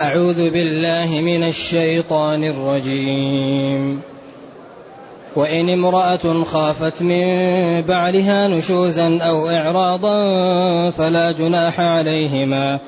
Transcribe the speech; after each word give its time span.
أعوذ 0.00 0.50
بالله 0.50 1.20
من 1.20 1.48
الشيطان 1.48 2.44
الرجيم. 2.44 4.00
وإن 5.36 5.70
امرأة 5.70 6.44
خافت 6.44 7.02
من 7.02 7.26
بعلها 7.82 8.48
نشوزا 8.48 9.18
أو 9.18 9.48
إعراضا 9.48 10.16
فلا 10.90 11.32
جناح 11.32 11.80
عليهما 11.80 12.80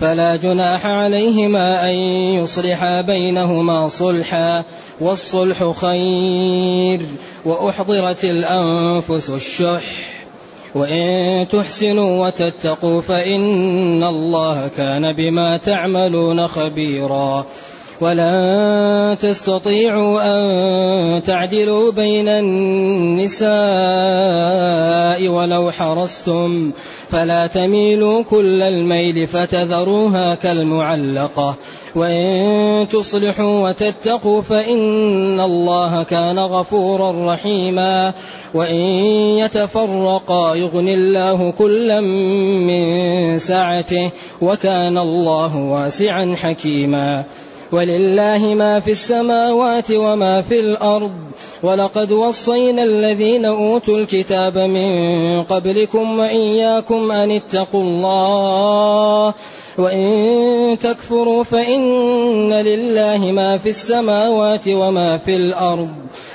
فلا 0.00 0.36
جناح 0.36 0.86
عليهما 0.86 1.90
أن 1.90 1.94
يصلحا 2.42 3.00
بينهما 3.00 3.88
صلحا 3.88 4.64
والصلح 5.00 5.70
خير 5.70 7.00
وأحضرت 7.44 8.24
الأنفس 8.24 9.30
الشح. 9.30 10.15
وإن 10.76 11.48
تحسنوا 11.48 12.26
وتتقوا 12.26 13.00
فإن 13.00 14.04
الله 14.04 14.68
كان 14.76 15.12
بما 15.12 15.56
تعملون 15.56 16.46
خبيرا 16.46 17.46
ولن 18.00 19.16
تستطيعوا 19.20 20.20
أن 20.22 21.22
تعدلوا 21.22 21.92
بين 21.92 22.28
النساء 22.28 23.48
ولو 25.28 25.70
حرصتم 25.70 26.72
فلا 27.08 27.46
تميلوا 27.46 28.22
كل 28.22 28.62
الميل 28.62 29.26
فتذروها 29.26 30.34
كالمعلقة 30.34 31.54
وإن 31.94 32.88
تصلحوا 32.88 33.68
وتتقوا 33.68 34.42
فإن 34.42 35.40
الله 35.40 36.02
كان 36.02 36.38
غفورا 36.38 37.34
رحيما 37.34 38.12
وإن 38.54 38.80
يتفرقا 39.38 40.54
يغني 40.54 40.94
الله 40.94 41.50
كلا 41.50 42.00
من 42.00 43.38
سعته 43.38 44.10
وكان 44.42 44.98
الله 44.98 45.56
واسعا 45.56 46.34
حكيما. 46.42 47.24
ولله 47.72 48.54
ما 48.54 48.80
في 48.80 48.90
السماوات 48.90 49.90
وما 49.90 50.42
في 50.42 50.60
الأرض 50.60 51.12
ولقد 51.62 52.12
وصينا 52.12 52.82
الذين 52.82 53.44
أوتوا 53.44 53.98
الكتاب 53.98 54.58
من 54.58 55.42
قبلكم 55.42 56.18
وإياكم 56.18 57.12
أن 57.12 57.30
اتقوا 57.30 57.82
الله 57.82 59.34
وإن 59.78 60.78
تكفروا 60.78 61.44
فإن 61.44 62.52
لله 62.52 63.32
ما 63.32 63.56
في 63.56 63.68
السماوات 63.68 64.68
وما 64.68 65.18
في 65.18 65.36
الأرض 65.36 65.88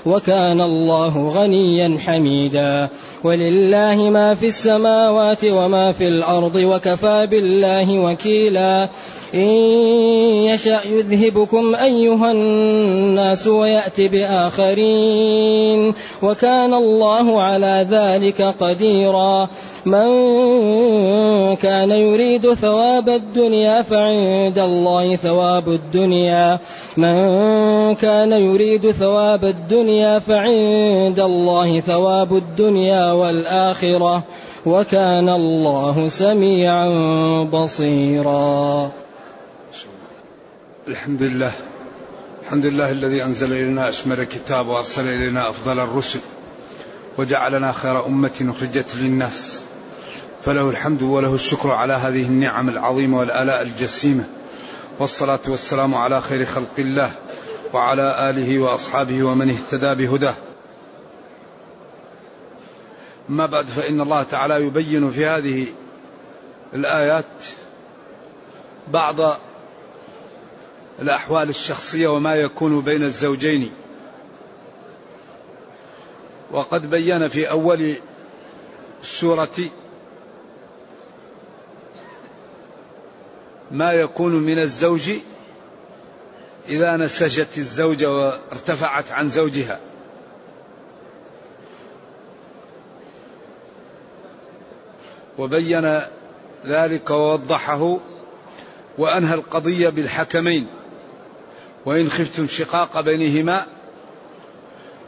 وكان 0.06 0.62
الله 0.62 1.28
غنيا 1.28 1.98
حميدا 2.06 2.90
ولله 3.24 4.10
ما 4.10 4.34
في 4.34 4.48
السماوات 4.48 5.46
وما 5.46 5.92
في 5.92 6.08
الأرض 6.08 6.56
وكفى 6.56 7.28
بالله 7.28 8.00
وكيلا 8.00 8.90
إن 9.34 9.50
يشأ 10.50 10.80
يذهبكم 10.86 11.76
أيها 11.76 12.32
الناس 12.32 13.48
ويأت 13.48 14.02
بآخرين 14.02 15.94
وكان 16.22 16.74
الله 16.74 17.42
على 17.42 17.88
ذلك 17.92 18.42
قديرا 18.42 19.50
من 19.86 21.56
كان 21.56 21.92
يريد 21.92 22.54
ثواب 22.54 23.10
الدنيا 23.10 23.82
فعند 23.82 24.58
الله 24.58 25.16
ثواب 25.16 25.70
الدنيا. 25.70 26.60
من 26.98 27.16
كان 27.96 28.32
يريد 28.32 28.92
ثواب 28.92 29.46
الدنيا 29.46 30.20
فعند 30.20 31.20
الله 31.20 31.80
ثواب 31.80 32.36
الدنيا 32.36 33.12
والآخرة. 33.12 34.24
وكان 34.66 35.30
الله 35.30 36.08
سميعا 36.08 36.88
بصيرا. 37.44 38.92
الحمد 40.88 41.24
لله 41.24 41.52
الحمد 42.44 42.66
لله 42.66 42.92
الذي 42.92 43.24
أنزل 43.24 43.54
إلينا 43.54 43.90
أشمل 43.90 44.20
الكتاب 44.20 44.68
وأرسل 44.68 45.08
إلينا 45.08 45.50
أفضل 45.50 45.80
الرسل 45.80 46.20
وجعلنا 47.18 47.72
خير 47.72 48.06
أمة 48.06 48.54
أخرجت 48.58 48.96
للناس. 48.96 49.64
فله 50.46 50.70
الحمد 50.70 51.04
وله 51.04 51.34
الشكر 51.34 51.72
على 51.72 51.94
هذه 51.94 52.24
النعم 52.24 52.70
العظيمة 52.70 53.20
والآلاء 53.20 53.62
الجسيمة. 53.62 54.24
والصلاة 55.00 55.40
والسلام 55.48 55.96
على 55.96 56.22
خير 56.22 56.46
خلق 56.46 56.80
الله 56.80 57.12
وعلى 57.74 58.30
آله 58.30 58.60
وأصحابه 58.60 59.24
ومن 59.24 59.50
اهتدى 59.50 59.96
بهداه. 59.96 60.34
أما 63.30 63.46
بعد 63.46 63.66
فإن 63.66 64.02
الله 64.02 64.24
تعالى 64.24 64.56
يبين 64.66 65.12
في 65.12 65.26
هذه 65.26 65.68
الآيات 66.74 67.26
بعض 68.88 69.16
الأحوال 71.00 71.50
الشخصية 71.50 72.08
وما 72.08 72.36
يكون 72.36 72.82
بين 72.82 73.04
الزوجين. 73.04 73.72
وقد 76.52 76.90
بين 76.90 77.28
في 77.28 77.50
أول 77.50 77.96
السورة 79.02 79.70
ما 83.72 83.94
يكون 83.94 84.34
من 84.34 84.60
الزوج 84.60 85.12
إذا 86.70 86.98
نسجت 86.98 87.58
الزوجة 87.58 88.12
وارتفعت 88.12 89.12
عن 89.12 89.30
زوجها. 89.30 89.80
وبين 95.38 96.02
ذلك 96.66 97.10
ووضحه 97.10 97.98
وأنهى 98.98 99.34
القضية 99.34 99.90
بالحكمين. 99.90 100.68
وإن 101.86 102.10
خفتم 102.10 102.48
شقاق 102.48 103.02
بينهما 103.02 103.66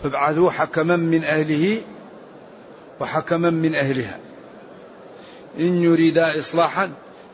فابعثوا 0.04 0.52
حكما 0.52 0.96
من 0.96 1.24
أهله 1.24 1.82
وحكما 3.00 3.50
من 3.50 3.76
أهلها. 3.76 4.20
إن 5.60 5.84
يريدا 5.84 6.40
إصلاحا 6.40 6.92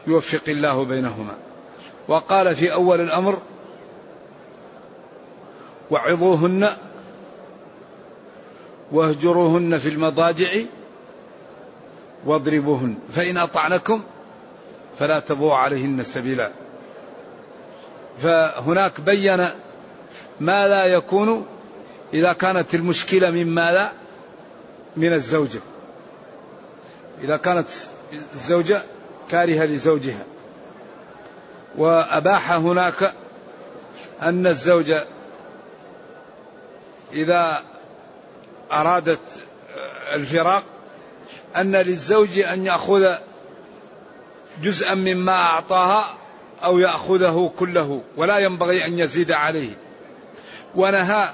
يوفق 0.09 0.41
الله 0.47 0.85
بينهما. 0.85 1.37
وقال 2.07 2.55
في 2.55 2.73
أول 2.73 3.01
الأمر 3.01 3.37
وعظوهن 5.91 6.69
واهجروهن 8.91 9.77
في 9.77 9.89
المضاجع 9.89 10.51
واضربوهن. 12.25 12.95
فإن 13.11 13.37
أطعنكم 13.37 14.01
فلا 14.99 15.19
تبغوا 15.19 15.53
عليهن 15.53 16.03
سبيلا 16.03 16.51
فهناك 18.21 19.01
بين 19.01 19.49
ما 20.39 20.67
لا 20.67 20.85
يكون 20.85 21.45
إذا 22.13 22.33
كانت 22.33 22.75
المشكلة 22.75 23.31
من 23.31 23.47
ماذا 23.47 23.91
من 24.97 25.13
الزوجة. 25.13 25.59
إذا 27.23 27.37
كانت 27.37 27.67
الزوجة 28.33 28.81
كارهة 29.31 29.65
لزوجها. 29.65 30.25
وأباح 31.77 32.51
هناك 32.51 33.13
أن 34.21 34.47
الزوجة 34.47 35.05
إذا 37.13 37.63
أرادت 38.71 39.19
الفراق 40.13 40.63
أن 41.55 41.75
للزوج 41.75 42.39
أن 42.39 42.65
يأخذ 42.65 43.15
جزءا 44.61 44.93
مما 44.93 45.33
أعطاها 45.33 46.13
أو 46.63 46.79
يأخذه 46.79 47.51
كله 47.59 48.01
ولا 48.17 48.37
ينبغي 48.37 48.85
أن 48.85 48.99
يزيد 48.99 49.31
عليه. 49.31 49.71
ونهى 50.75 51.29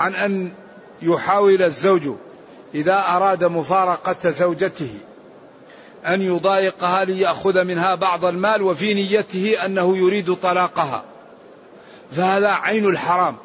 عن 0.00 0.14
أن 0.14 0.52
يحاول 1.02 1.62
الزوج 1.62 2.02
إذا 2.74 3.04
أراد 3.08 3.44
مفارقة 3.44 4.30
زوجته. 4.30 4.94
أن 6.06 6.22
يضايقها 6.22 7.04
ليأخذ 7.04 7.64
منها 7.64 7.94
بعض 7.94 8.24
المال 8.24 8.62
وفي 8.62 8.94
نيته 8.94 9.56
أنه 9.64 9.96
يريد 9.96 10.34
طلاقها. 10.34 11.04
فهذا 12.12 12.50
عين 12.50 12.86
الحرام 12.86 13.36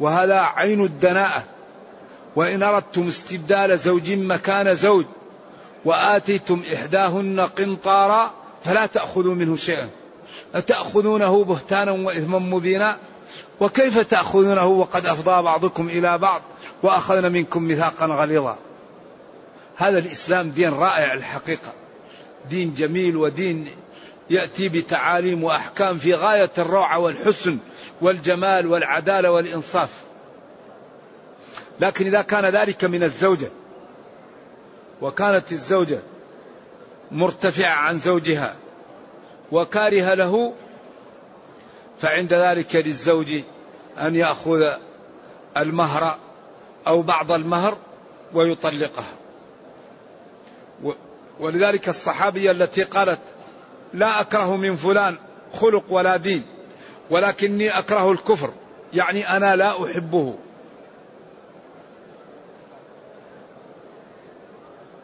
وهذا 0.00 0.40
عين 0.40 0.80
الدناءة. 0.80 1.44
وإن 2.36 2.62
أردتم 2.62 3.08
استبدال 3.08 3.78
زوج 3.78 4.10
مكان 4.10 4.74
زوج 4.74 5.06
وآتيتم 5.84 6.62
إحداهن 6.74 7.40
قنطارا 7.40 8.30
فلا 8.64 8.86
تأخذوا 8.86 9.34
منه 9.34 9.56
شيئا. 9.56 9.88
أتأخذونه 10.54 11.44
بهتانا 11.44 11.92
وإثما 11.92 12.38
مبينا؟ 12.38 12.96
وكيف 13.60 13.98
تأخذونه؟ 13.98 14.66
وقد 14.66 15.06
أفضى 15.06 15.42
بعضكم 15.42 15.88
إلى 15.88 16.18
بعض 16.18 16.42
وأخذنا 16.82 17.28
منكم 17.28 17.62
ميثاقا 17.62 18.06
غليظا. 18.06 18.56
هذا 19.76 19.98
الإسلام 19.98 20.50
دين 20.50 20.72
رائع 20.72 21.12
الحقيقة. 21.12 21.72
دين 22.50 22.74
جميل 22.74 23.16
ودين 23.16 23.68
يأتي 24.30 24.68
بتعاليم 24.68 25.44
وأحكام 25.44 25.98
في 25.98 26.14
غاية 26.14 26.50
الروعة 26.58 26.98
والحسن 26.98 27.58
والجمال 28.00 28.66
والعدالة 28.66 29.30
والإنصاف. 29.30 29.90
لكن 31.80 32.06
إذا 32.06 32.22
كان 32.22 32.44
ذلك 32.44 32.84
من 32.84 33.02
الزوجة 33.02 33.48
وكانت 35.02 35.52
الزوجة 35.52 35.98
مرتفعة 37.10 37.74
عن 37.74 37.98
زوجها 37.98 38.56
وكاره 39.52 40.14
له 40.14 40.54
فعند 42.00 42.34
ذلك 42.34 42.76
للزوج 42.76 43.42
أن 43.98 44.16
يأخذ 44.16 44.72
المهر 45.56 46.18
أو 46.86 47.02
بعض 47.02 47.32
المهر 47.32 47.78
ويطلقها. 48.34 49.12
ولذلك 51.40 51.88
الصحابية 51.88 52.50
التي 52.50 52.82
قالت 52.82 53.20
لا 53.94 54.20
أكره 54.20 54.56
من 54.56 54.76
فلان 54.76 55.16
خلق 55.52 55.84
ولا 55.88 56.16
دين 56.16 56.42
ولكني 57.10 57.78
أكره 57.78 58.12
الكفر 58.12 58.52
يعني 58.92 59.36
أنا 59.36 59.56
لا 59.56 59.84
أحبه. 59.84 60.34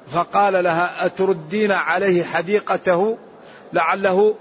فقال 0.09 0.65
لها 0.65 1.07
أتردين 1.07 1.73
عليه 1.73 2.25
حديقته؟ 2.25 3.19
لعله 3.73 4.35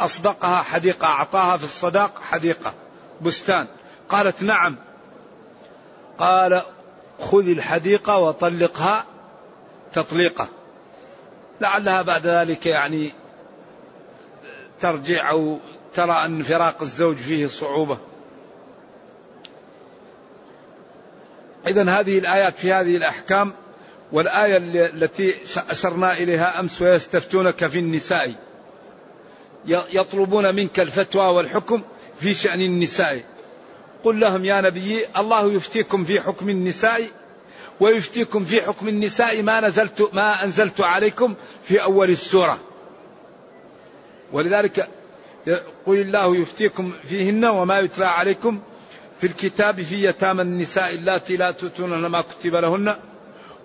أصدقها 0.00 0.62
حديقة 0.62 1.06
أعطاها 1.06 1.56
في 1.56 1.64
الصداق 1.64 2.20
حديقة 2.30 2.74
بستان. 3.20 3.66
قالت 4.08 4.42
نعم. 4.42 4.76
قال 6.18 6.62
خذ 7.20 7.48
الحديقة 7.48 8.18
وطلقها 8.18 9.04
تطليقة 9.92 10.48
لعلها 11.60 12.02
بعد 12.02 12.26
ذلك 12.26 12.66
يعني 12.66 13.10
ترجع 14.80 15.30
أو 15.30 15.58
ترى 15.94 16.24
أن 16.24 16.42
فراق 16.42 16.82
الزوج 16.82 17.16
فيه 17.16 17.46
صعوبة. 17.46 17.98
إذا 21.66 22.00
هذه 22.00 22.18
الآيات 22.18 22.58
في 22.58 22.72
هذه 22.72 22.96
الأحكام 22.96 23.52
والآية 24.12 24.56
التي 24.86 25.34
أشرنا 25.70 26.12
إليها 26.12 26.60
أمس 26.60 26.82
ويستفتونك 26.82 27.66
في 27.66 27.78
النساء. 27.78 28.32
يطلبون 29.66 30.54
منك 30.54 30.80
الفتوى 30.80 31.26
والحكم 31.26 31.82
في 32.20 32.34
شأن 32.34 32.60
النساء. 32.60 33.22
قل 34.04 34.20
لهم 34.20 34.44
يا 34.44 34.60
نبي 34.60 35.06
الله 35.16 35.52
يفتيكم 35.52 36.04
في 36.04 36.20
حكم 36.20 36.48
النساء 36.48 37.19
ويفتيكم 37.80 38.44
في 38.44 38.62
حكم 38.62 38.88
النساء 38.88 39.42
ما 39.42 39.60
نزلت 39.60 40.10
ما 40.12 40.44
أنزلت 40.44 40.80
عليكم 40.80 41.34
في 41.64 41.82
أول 41.82 42.10
السورة. 42.10 42.58
ولذلك 44.32 44.88
قل 45.86 45.96
الله 46.00 46.36
يفتيكم 46.36 46.92
فيهن 47.08 47.44
وما 47.44 47.78
يتلى 47.78 48.06
عليكم 48.06 48.60
في 49.20 49.26
الكتاب 49.26 49.82
في 49.82 50.04
يتامى 50.04 50.42
النساء 50.42 50.94
اللاتي 50.94 51.36
لا 51.36 51.50
تؤتون 51.50 52.06
ما 52.06 52.20
كتب 52.20 52.54
لهن 52.54 52.96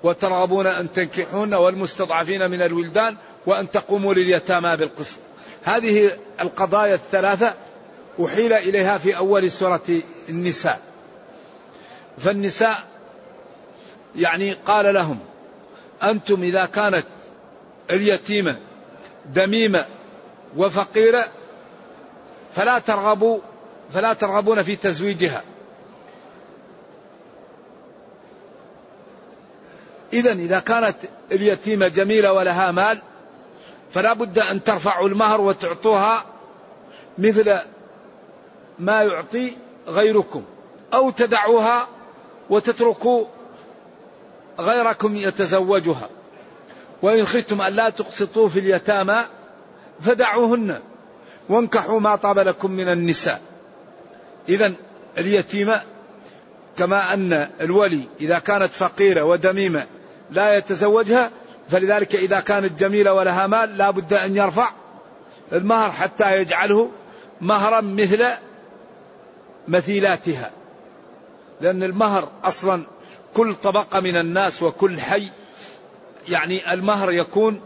وترغبون 0.03 0.67
أن 0.67 0.91
تنكحون 0.91 1.53
والمستضعفين 1.53 2.51
من 2.51 2.61
الولدان 2.61 3.17
وأن 3.45 3.71
تقوموا 3.71 4.13
لليتامى 4.13 4.75
بالقسط. 4.75 5.19
هذه 5.63 6.17
القضايا 6.41 6.95
الثلاثة 6.95 7.53
أحيل 8.25 8.53
إليها 8.53 8.97
في 8.97 9.17
أول 9.17 9.51
سورة 9.51 10.01
النساء. 10.29 10.81
فالنساء 12.17 12.83
يعني 14.15 14.53
قال 14.53 14.93
لهم 14.93 15.19
أنتم 16.03 16.43
إذا 16.43 16.65
كانت 16.65 17.05
اليتيمة 17.91 18.59
دميمة 19.25 19.85
وفقيرة 20.57 21.25
فلا 22.53 22.79
ترغبوا 22.79 23.39
فلا 23.93 24.13
ترغبون 24.13 24.61
في 24.61 24.75
تزويجها. 24.75 25.43
إذا 30.13 30.31
إذا 30.31 30.59
كانت 30.59 30.95
اليتيمة 31.31 31.87
جميلة 31.87 32.33
ولها 32.33 32.71
مال 32.71 33.01
فلا 33.91 34.13
بد 34.13 34.39
أن 34.39 34.63
ترفعوا 34.63 35.07
المهر 35.07 35.41
وتعطوها 35.41 36.25
مثل 37.17 37.59
ما 38.79 39.01
يعطي 39.01 39.57
غيركم 39.87 40.43
أو 40.93 41.09
تدعوها 41.09 41.87
وتتركوا 42.49 43.25
غيركم 44.59 45.15
يتزوجها. 45.15 46.09
وإن 47.01 47.25
خفتم 47.25 47.61
أن 47.61 47.73
لا 47.73 47.89
تقسطوا 47.89 48.49
في 48.49 48.59
اليتامى 48.59 49.25
فدعوهن 50.01 50.79
وانكحوا 51.49 51.99
ما 51.99 52.15
طاب 52.15 52.39
لكم 52.39 52.71
من 52.71 52.89
النساء. 52.89 53.41
إذا 54.49 54.73
اليتيمة 55.17 55.81
كما 56.77 57.13
أن 57.13 57.49
الولي 57.61 58.07
إذا 58.19 58.39
كانت 58.39 58.71
فقيرة 58.71 59.23
ودميمة 59.23 59.85
لا 60.31 60.57
يتزوجها 60.57 61.31
فلذلك 61.69 62.15
إذا 62.15 62.39
كانت 62.39 62.79
جميلة 62.79 63.13
ولها 63.13 63.47
مال 63.47 63.77
لا 63.77 63.91
بد 63.91 64.13
أن 64.13 64.35
يرفع 64.35 64.69
المهر 65.53 65.91
حتى 65.91 66.41
يجعله 66.41 66.89
مهرا 67.41 67.81
مثل 67.81 68.25
مثيلاتها. 69.67 70.51
لأن 71.61 71.83
المهر 71.83 72.29
أصلا 72.43 72.83
كل 73.33 73.55
طبقة 73.55 73.99
من 73.99 74.17
الناس 74.17 74.63
وكل 74.63 75.01
حي 75.01 75.27
يعني 76.29 76.73
المهر 76.73 77.11
يكون 77.11 77.61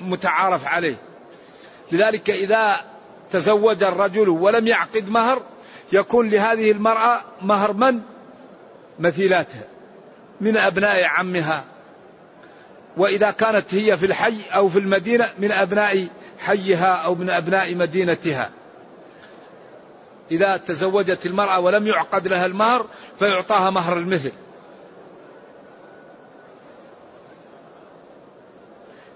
متعارف 0.00 0.66
عليه. 0.66 0.96
لذلك 1.92 2.30
إذا 2.30 2.80
تزوج 3.30 3.82
الرجل 3.82 4.28
ولم 4.28 4.66
يعقد 4.66 5.08
مهر 5.08 5.42
يكون 5.92 6.28
لهذه 6.28 6.70
المرأة 6.70 7.20
مهر 7.42 7.72
من؟ 7.72 8.00
مثيلاتها 8.98 9.64
من 10.40 10.56
أبناء 10.56 11.04
عمها. 11.04 11.64
وإذا 12.96 13.30
كانت 13.30 13.74
هي 13.74 13.96
في 13.96 14.06
الحي 14.06 14.36
أو 14.54 14.68
في 14.68 14.78
المدينة 14.78 15.32
من 15.38 15.52
أبناء 15.52 16.06
حيها 16.38 16.94
أو 16.94 17.14
من 17.14 17.30
أبناء 17.30 17.74
مدينتها. 17.74 18.50
إذا 20.30 20.56
تزوجت 20.56 21.26
المرأة 21.26 21.60
ولم 21.60 21.86
يعقد 21.86 22.28
لها 22.28 22.46
المهر 22.46 22.86
فيعطاها 23.18 23.70
مهر 23.70 23.98
المثل. 23.98 24.32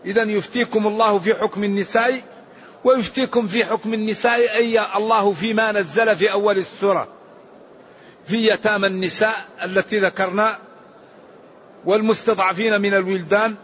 إذا 0.08 0.22
يفتيكم 0.22 0.86
الله 0.86 1.18
في 1.18 1.34
حكم 1.34 1.64
النساء 1.64 2.22
ويفتيكم 2.84 3.46
في 3.46 3.64
حكم 3.64 3.94
النساء 3.94 4.54
أي 4.54 4.96
الله 4.96 5.32
فيما 5.32 5.72
نزل 5.72 6.16
في 6.16 6.32
أول 6.32 6.58
السورة. 6.58 7.08
في 8.26 8.36
يتامى 8.36 8.86
النساء 8.86 9.34
التي 9.64 9.98
ذكرنا 9.98 10.58
والمستضعفين 11.84 12.80
من 12.80 12.94
الولدان 12.94 13.54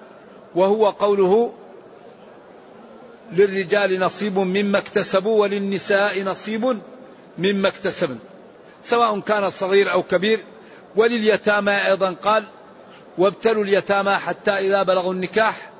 وهو 0.54 0.90
قوله 0.90 1.52
للرجال 3.32 4.00
نصيب 4.00 4.38
مما 4.38 4.78
اكتسبوا 4.78 5.40
وللنساء 5.40 6.22
نصيب 6.22 6.78
مما 7.38 7.68
اكتسبن. 7.68 8.18
سواء 8.82 9.20
كان 9.20 9.50
صغير 9.50 9.92
أو 9.92 10.02
كبير. 10.02 10.40
ولليتامى 10.96 11.86
أيضا 11.86 12.12
قال 12.12 12.44
وابتلوا 13.18 13.64
اليتامى 13.64 14.16
حتى 14.16 14.50
إذا 14.50 14.82
بلغوا 14.82 15.12
النكاح 15.12 15.73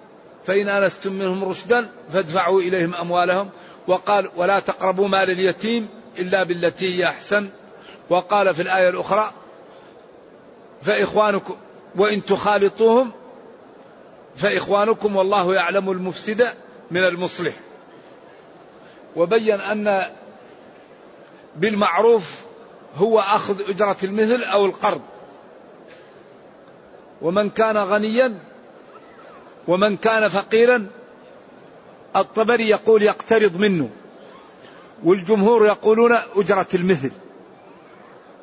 فإن 0.46 0.68
آنستم 0.68 1.12
منهم 1.12 1.44
رشدا 1.44 1.90
فادفعوا 2.12 2.60
إليهم 2.60 2.94
أموالهم. 2.94 3.50
وقال 3.86 4.30
ولا 4.36 4.60
تقربوا 4.60 5.08
مال 5.08 5.30
اليتيم 5.30 5.88
إلا 6.18 6.42
بالتي 6.42 6.98
هي 6.98 7.04
أحسن. 7.04 7.48
وقال 8.10 8.54
في 8.54 8.62
الآية 8.62 8.88
الأخرى 8.88 9.32
فإخوانكم 10.82 11.56
وإن 11.96 12.24
تخالطوهم 12.24 13.12
فإخوانكم 14.36 15.16
والله 15.16 15.54
يعلم 15.54 15.90
المفسد 15.90 16.48
من 16.90 17.04
المصلح. 17.04 17.54
وبين 19.16 19.60
أن 19.60 20.02
بالمعروف 21.56 22.44
هو 22.96 23.20
أخذ 23.20 23.70
أجرة 23.70 23.96
المثل 24.04 24.42
أو 24.44 24.66
القرض. 24.66 25.00
ومن 27.22 27.50
كان 27.50 27.76
غنيا 27.76 28.38
ومن 29.68 29.96
كان 29.96 30.28
فقيرا 30.28 30.86
الطبري 32.16 32.68
يقول 32.68 33.02
يقترض 33.02 33.56
منه. 33.56 33.90
والجمهور 35.04 35.66
يقولون 35.66 36.18
أجرة 36.36 36.66
المثل. 36.74 37.10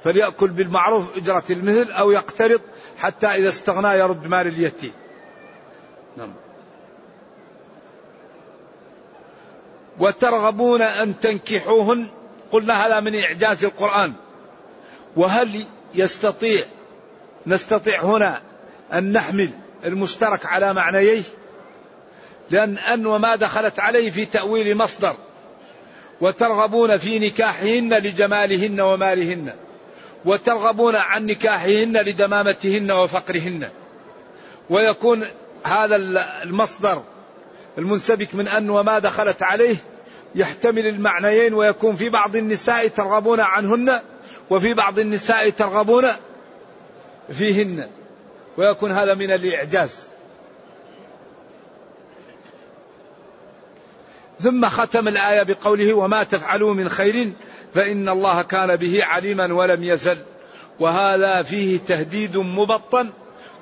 فليأكل 0.04 0.48
بالمعروف 0.48 1.18
أجرة 1.18 1.44
المثل 1.50 1.92
أو 1.92 2.12
يقترض 2.12 2.62
حتى 2.98 3.28
إذا 3.28 3.50
استغنى 3.50 4.00
يرد 4.00 4.28
مال 4.28 4.48
اليتيم. 4.48 4.92
نعم. 6.18 6.34
وترغبون 10.00 10.82
أن 10.82 11.20
تنكحوهن. 11.20 12.08
قلنا 12.52 12.88
هذا 12.88 13.00
من 13.00 13.16
إعجاز 13.16 13.66
القرآن. 13.66 14.14
وهل 15.16 15.66
يستطيع 15.94 16.66
نستطيع 17.48 18.04
هنا 18.04 18.42
أن 18.94 19.12
نحمل 19.12 19.50
المشترك 19.86 20.46
على 20.46 20.74
معنييه 20.74 21.24
لأن 22.50 22.78
أن 22.78 23.06
وما 23.06 23.36
دخلت 23.36 23.80
عليه 23.80 24.12
في 24.12 24.26
تأويل 24.26 24.78
مصدر 24.78 25.16
وترغبون 26.22 26.98
في 26.98 27.20
نكاحهن 27.20 27.94
لجمالهن 27.94 28.82
ومالهن 28.82 29.54
وترغبون 30.26 30.96
عن 30.96 31.26
نكاحهن 31.26 31.98
لدمامتهن 31.98 32.92
وفقرهن. 32.92 33.70
ويكون 34.70 35.26
هذا 35.64 35.96
المصدر 36.44 37.04
المنسبك 37.78 38.36
من 38.36 38.48
أن 38.48 38.70
وما 38.70 39.00
دخلت 39.00 39.44
عليه 39.44 39.76
يحتمل 40.36 40.88
المعنيين 40.88 41.54
ويكون 41.54 41.96
في 41.96 42.10
بعض 42.10 42.36
النساء 42.36 42.88
ترغبون 42.88 43.40
عنهن 43.40 44.00
وفي 44.50 44.74
بعض 44.74 45.00
النساء 45.00 45.50
ترغبون 45.50 46.08
فيهن. 47.32 47.88
ويكون 48.58 48.92
هذا 48.92 49.14
من 49.14 49.32
الإعجاز. 49.32 50.00
ثم 54.42 54.70
ختم 54.70 55.08
الآية 55.08 55.44
بقوله 55.44 55.94
وما 55.94 56.24
تفعلوا 56.24 56.74
من 56.74 56.90
خير 56.90 57.34
فإن 57.74 58.10
الله 58.10 58.42
كان 58.42 58.76
به 58.76 59.04
عليما 59.04 59.54
ولم 59.54 59.84
يزل. 59.84 60.18
وهذا 60.80 61.44
فيه 61.44 61.80
تهديد 61.88 62.38
مبطن 62.38 63.10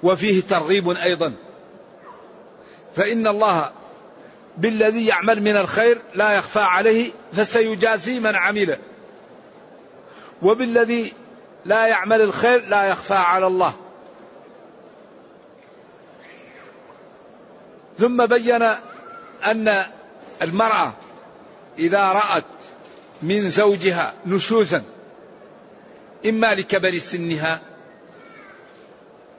وفيه 0.04 0.42
ترغيب 0.42 0.90
أيضا. 0.90 1.34
فإن 2.96 3.28
الله 3.28 3.72
بالذي 4.58 5.06
يعمل 5.06 5.42
من 5.42 5.58
الخير 5.58 6.02
لا 6.16 6.32
يخفى 6.32 6.60
عليه 6.60 7.12
فسيجازي 7.34 8.20
من 8.20 8.36
عمله. 8.36 8.78
وبالذي 10.42 11.14
لا 11.66 11.88
يعمل 11.88 12.22
الخير 12.22 12.66
لا 12.66 12.84
يخفى 12.84 13.14
على 13.14 13.48
الله. 13.48 13.74
ثم 18.00 18.26
بين 18.26 18.62
أن 19.46 19.86
المرأة 20.42 20.94
إذا 21.80 22.02
رأت 22.02 22.46
من 23.22 23.50
زوجها 23.50 24.14
نشوزا 24.26 24.84
إما 26.26 26.54
لكبر 26.54 26.98
سنها 26.98 27.62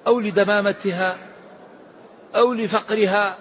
أو 0.07 0.21
لدمامتها 0.21 1.17
أو 2.35 2.53
لفقرها 2.53 3.39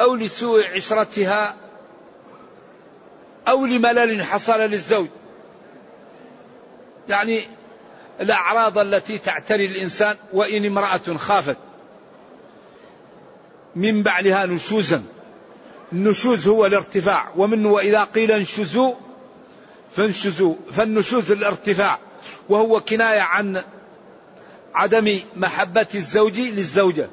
أو 0.00 0.14
لسوء 0.14 0.70
عشرتها 0.76 1.56
أو 3.48 3.66
لملل 3.66 4.24
حصل 4.24 4.60
للزوج. 4.60 5.08
يعني 7.08 7.46
الأعراض 8.20 8.78
التي 8.78 9.18
تعتري 9.18 9.66
الإنسان 9.66 10.16
وإن 10.32 10.66
امرأة 10.66 11.16
خافت. 11.16 11.56
من 13.78 14.02
بعلها 14.02 14.46
نشوزا. 14.46 15.02
النشوز 15.92 16.48
هو 16.48 16.66
الارتفاع. 16.66 17.28
ومنه 17.36 17.68
وإذا 17.68 18.04
قيل 18.04 18.32
انشزوا 18.32 18.94
فانشزوا 19.96 20.54
فالنشوز 20.70 21.32
الارتفاع. 21.32 21.98
وهو 22.48 22.80
كناية 22.80 23.20
عن 23.20 23.62
عدم 24.74 25.20
محبة 25.36 25.86
الزوج 25.94 26.40
للزوجة. 26.40 27.08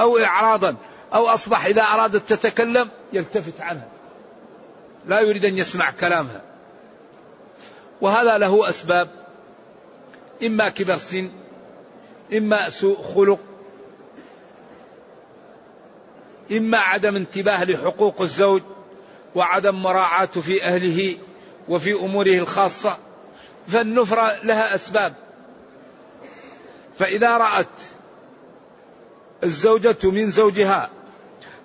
أو 0.00 0.18
إعراضا. 0.18 0.76
أو 1.14 1.26
أصبح 1.26 1.66
إذا 1.66 1.82
أرادت 1.82 2.32
تتكلم 2.32 2.88
يلتفت 3.12 3.60
عنها. 3.60 3.88
لا 5.06 5.20
يريد 5.20 5.44
أن 5.44 5.58
يسمع 5.58 5.90
كلامها. 5.90 6.42
وهذا 8.00 8.38
له 8.38 8.68
أسباب. 8.68 9.08
إما 10.42 10.68
كبر 10.68 10.96
سن. 10.96 11.30
إما 12.32 12.68
سوء 12.68 13.02
خلق. 13.02 13.38
إما 16.52 16.78
عدم 16.78 17.16
انتباه 17.16 17.64
لحقوق 17.64 18.20
الزوج 18.20 18.62
وعدم 19.34 19.82
مراعاة 19.82 20.26
في 20.26 20.64
أهله 20.64 21.16
وفي 21.68 21.92
أموره 21.92 22.38
الخاصة 22.38 22.98
فالنفرة 23.68 24.44
لها 24.44 24.74
أسباب. 24.74 25.14
فإذا 26.98 27.36
رأت 27.36 27.66
الزوجة 29.44 29.96
من 30.02 30.30
زوجها 30.30 30.90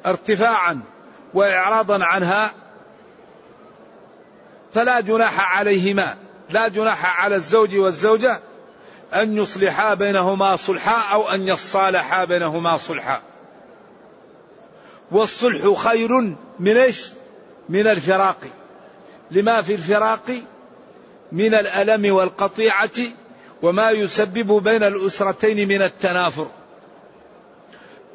ارتفاعا 0.06 0.80
وإعراضا 1.34 2.06
عنها 2.06 2.52
فلا 4.74 5.02
جناح 5.02 5.58
عليهما 5.58 6.18
لا 6.50 6.68
جناح 6.68 7.24
على 7.24 7.36
الزوج 7.36 7.76
والزوجة 7.76 8.42
أن 9.14 9.38
يصلحا 9.38 9.94
بينهما 9.94 10.56
صلحا 10.56 11.14
أو 11.14 11.30
أن 11.30 11.48
يصالحا 11.48 12.26
بينهما 12.26 12.78
صلحا. 12.78 13.22
والصلح 15.12 15.74
خير 15.74 16.36
من 16.60 16.78
إيش؟ 16.78 17.10
من 17.70 17.88
الفراق. 17.88 18.38
لما 19.32 19.62
في 19.62 19.74
الفراق؟ 19.74 20.42
من 21.32 21.54
الألم 21.54 22.16
والقطيعة 22.16 23.00
وما 23.62 23.92
يسبب 23.92 24.64
بين 24.64 24.84
الأسرتين 24.84 25.68
من 25.68 25.82
التنافر. 25.82 26.48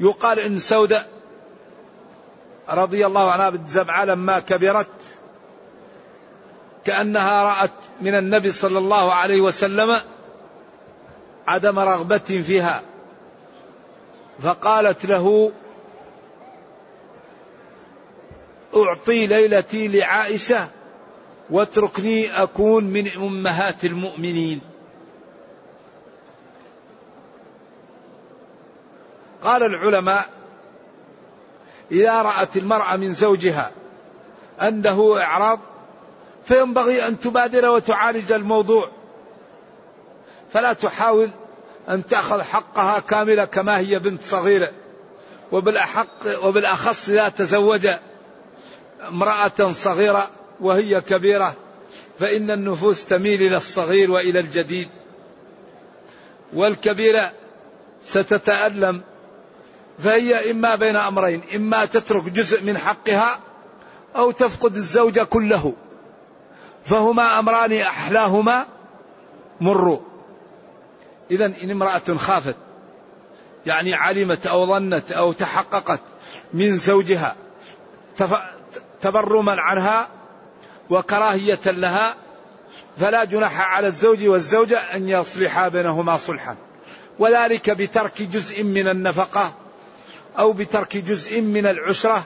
يقال 0.01 0.39
إن 0.39 0.59
سودة 0.59 1.07
رضي 2.69 3.07
الله 3.07 3.31
عنها 3.31 3.51
بالزبعة 3.51 4.05
لما 4.05 4.39
كبرت 4.39 4.89
كأنها 6.85 7.43
رأت 7.43 7.71
من 8.01 8.19
النبي 8.19 8.53
صلى 8.53 8.79
الله 8.79 9.13
عليه 9.13 9.41
وسلم 9.41 10.01
عدم 11.49 11.79
رغبة 11.79 12.43
فيها. 12.47 12.83
فقالت 14.41 15.07
له 15.07 15.53
أعطي 18.77 19.27
ليلتي 19.27 19.89
لعائشة 19.89 20.69
واتركني 21.51 22.43
أكون 22.43 22.85
من 22.85 23.09
أمهات 23.09 23.85
المؤمنين. 23.85 24.61
قال 29.43 29.63
العلماء 29.63 30.29
إذا 31.93 32.23
رأت 32.23 32.57
المرأة 32.57 32.97
من 32.97 33.11
زوجها 33.13 33.71
أنه 34.63 35.21
إعراض 35.21 35.61
فينبغي 36.45 37.07
أن 37.07 37.21
تبادر 37.21 37.69
وتعالج 37.69 38.33
الموضوع. 38.33 38.91
فلا 40.53 40.73
تحاول 40.73 41.31
أن 41.89 42.07
تأخذ 42.07 42.43
حقها 42.43 43.01
كاملة 43.01 43.45
كما 43.45 43.79
هي 43.79 43.99
بنت 43.99 44.23
صغيرة 44.23 44.73
وبالأحق 45.53 46.45
وبالأخص 46.45 47.09
إذا 47.09 47.29
تزوج. 47.29 47.89
امرأة 49.09 49.73
صغيرة 49.73 50.31
وهي 50.61 51.01
كبيرة 51.01 51.55
فإن 52.19 52.51
النفوس 52.51 53.07
تميل 53.07 53.43
إلى 53.43 53.57
الصغير 53.57 54.11
وإلى 54.11 54.41
الجديد. 54.41 54.89
والكبيرة 56.53 57.33
ستتألم 58.03 59.03
فهي 59.99 60.51
إما 60.51 60.77
بين 60.77 60.97
أمرين 60.97 61.43
إما 61.55 61.85
تترك 61.85 62.23
جزء 62.23 62.63
من 62.63 62.79
حقها 62.79 63.41
أو 64.17 64.31
تفقد 64.31 64.77
الزوج 64.77 65.21
كله 65.21 65.73
فهما 66.85 67.39
أمران 67.39 67.73
أحلاهما 67.73 68.67
مر 69.61 70.01
إذا 71.31 71.47
إن 71.63 71.71
امرأة 71.71 72.17
خافت 72.17 72.57
يعني 73.67 73.95
علمت 73.95 74.47
أو 74.47 74.67
ظنت 74.67 75.13
أو 75.13 75.33
تحققت 75.33 76.01
من 76.55 76.77
زوجها 76.77 77.37
تبرما 79.01 79.61
عنها 79.61 80.09
وكراهية 80.91 81.61
لها 81.67 82.17
فلا 83.01 83.25
جناح 83.25 83.75
على 83.75 83.87
الزوج 83.87 84.25
والزوجة 84.27 84.79
أن 84.79 85.09
يصلحا 85.09 85.69
بينهما 85.69 86.17
صلحا. 86.17 86.57
وذلك 87.19 87.71
بترك 87.71 88.23
جزء 88.23 88.63
من 88.63 88.89
النفقة 88.89 89.53
أو 90.39 90.53
بترك 90.53 90.97
جزء 90.97 91.41
من 91.41 91.67
العشرة. 91.67 92.23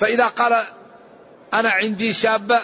فإذا 0.00 0.26
قال 0.26 0.66
أنا 1.54 1.70
عندي 1.70 2.12
شابة 2.12 2.60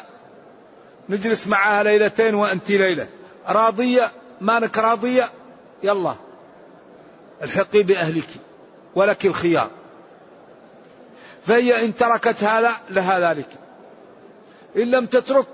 نجلس 1.08 1.46
معها 1.46 1.82
ليلتين 1.82 2.34
وأنت 2.34 2.70
ليلة. 2.70 3.08
راضية؟ 3.48 4.12
مانك 4.40 4.78
راضية؟ 4.78 5.30
يلا 5.82 6.14
الحقي 7.42 7.82
بأهلك 7.82 8.28
ولك 8.94 9.26
الخيار. 9.26 9.70
فهي 11.46 11.84
إن 11.84 11.96
تركت 11.96 12.44
هذا 12.44 12.72
لها 12.90 13.32
ذلك. 13.32 13.48
إن 14.76 14.90
لم 14.90 15.06
تترك 15.06 15.46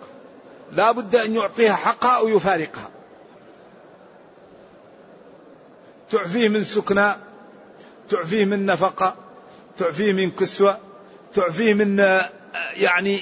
لا 0.72 0.92
بد 0.92 1.16
أن 1.16 1.34
يعطيها 1.34 1.74
حقها 1.74 2.16
أو 2.16 2.28
يفارقها. 2.28 2.90
تعفيه 6.10 6.48
من 6.48 6.64
سكنى 6.64 7.12
تعفيه 8.08 8.44
من 8.44 8.66
نفقة 8.66 9.14
تعفيه 9.78 10.12
من 10.12 10.30
كسوة 10.30 10.78
تعفيه 11.34 11.74
من 11.74 11.98
يعني 12.72 13.20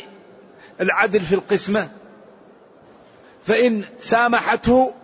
العدل 0.80 1.20
في 1.20 1.34
القسمة. 1.34 1.88
فإن 3.46 3.84
سامحته 4.00 4.94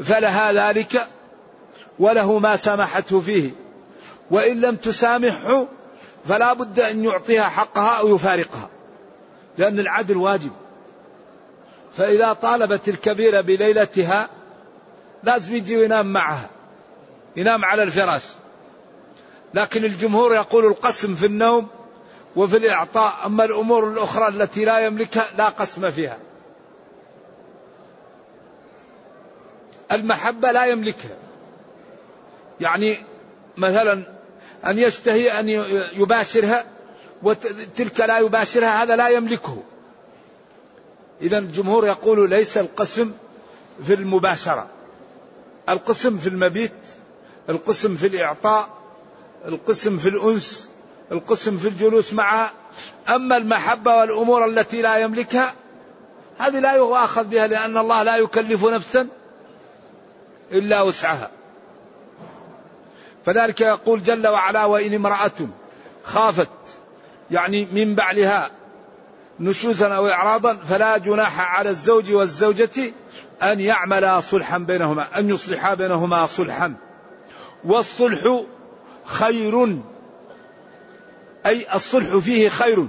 فلها 0.00 0.52
ذلك 0.52 1.08
وله 1.98 2.38
ما 2.38 2.56
سامحته 2.56 3.20
فيه. 3.20 3.50
وإن 4.30 4.60
لم 4.60 4.76
تسامحه 4.76 5.66
فلا 6.24 6.52
بد 6.52 6.80
أن 6.80 7.04
يعطيها 7.04 7.48
حقها 7.48 7.98
أو 7.98 8.14
يفارقها 8.14 8.68
لأن 9.58 9.78
العدل 9.78 10.16
واجب. 10.16 10.50
فإذا 11.92 12.32
طالبت 12.32 12.88
الكبيرة 12.88 13.40
بليلتها 13.40 14.28
لازم 15.22 15.54
يجي 15.54 15.76
وينام 15.76 16.12
معها 16.12 16.50
ينام 17.36 17.64
على 17.64 17.82
الفراش. 17.82 18.22
لكن 19.54 19.84
الجمهور 19.84 20.34
يقول 20.34 20.66
القسم 20.66 21.14
في 21.14 21.26
النوم 21.26 21.68
وفي 22.36 22.56
الإعطاء 22.56 23.12
أما 23.26 23.44
الأمور 23.44 23.88
الأخرى 23.88 24.28
التي 24.28 24.64
لا 24.64 24.78
يملكها 24.78 25.26
لا 25.38 25.48
قسم 25.48 25.90
فيها. 25.90 26.18
المحبة 29.92 30.52
لا 30.52 30.66
يملكها. 30.66 31.16
يعني 32.60 32.96
مثلا 33.56 34.04
أن 34.66 34.78
يشتهي 34.78 35.40
أن 35.40 35.48
يباشرها 35.92 36.64
وتلك 37.22 38.00
لا 38.00 38.18
يباشرها 38.18 38.82
هذا 38.82 38.96
لا 38.96 39.08
يملكه. 39.08 39.62
إذا 41.22 41.38
الجمهور 41.38 41.86
يقول 41.86 42.30
ليس 42.30 42.58
القسم 42.58 43.12
في 43.84 43.94
المباشرة. 43.94 44.66
القسم 45.68 46.18
في 46.18 46.28
المبيت 46.28 46.72
القسم 47.48 47.96
في 47.96 48.06
الإعطاء 48.06 48.68
القسم 49.48 49.98
في 49.98 50.08
الأنس 50.08 50.68
القسم 51.12 51.58
في 51.58 51.68
الجلوس 51.68 52.12
معها. 52.12 52.52
أما 53.08 53.36
المحبة 53.36 53.96
والأمور 53.96 54.46
التي 54.46 54.82
لا 54.82 54.96
يملكها 54.96 55.54
هذه 56.38 56.58
لا 56.58 56.72
يؤاخذ 56.72 57.24
بها 57.24 57.46
لأن 57.46 57.76
الله 57.76 58.02
لا 58.02 58.16
يكلف 58.16 58.64
نفسا 58.64 59.08
إلا 60.52 60.82
وسعها. 60.82 61.30
فذلك 63.26 63.60
يقول 63.60 64.02
جل 64.02 64.28
وعلا 64.28 64.64
وإن 64.64 64.94
امرأة 64.94 65.48
خافت 66.04 66.48
يعني 67.30 67.64
من 67.64 67.94
بعلها 67.94 68.50
نشوزا 69.40 69.88
أو 69.88 70.06
إعراضا 70.06 70.56
فلا 70.56 70.98
جناح 70.98 71.58
على 71.58 71.70
الزوج 71.70 72.12
والزوجة 72.12 72.92
أن 73.42 73.60
يعملا 73.60 74.20
صلحا 74.20 74.58
بينهما 74.58 75.18
أن 75.18 75.30
يصلحا 75.30 75.74
بينهما 75.74 76.26
صلحا. 76.26 76.74
والصلح 77.64 78.42
خير 79.04 79.78
أي 81.46 81.66
الصلح 81.74 82.16
فيه 82.16 82.48
خير 82.48 82.86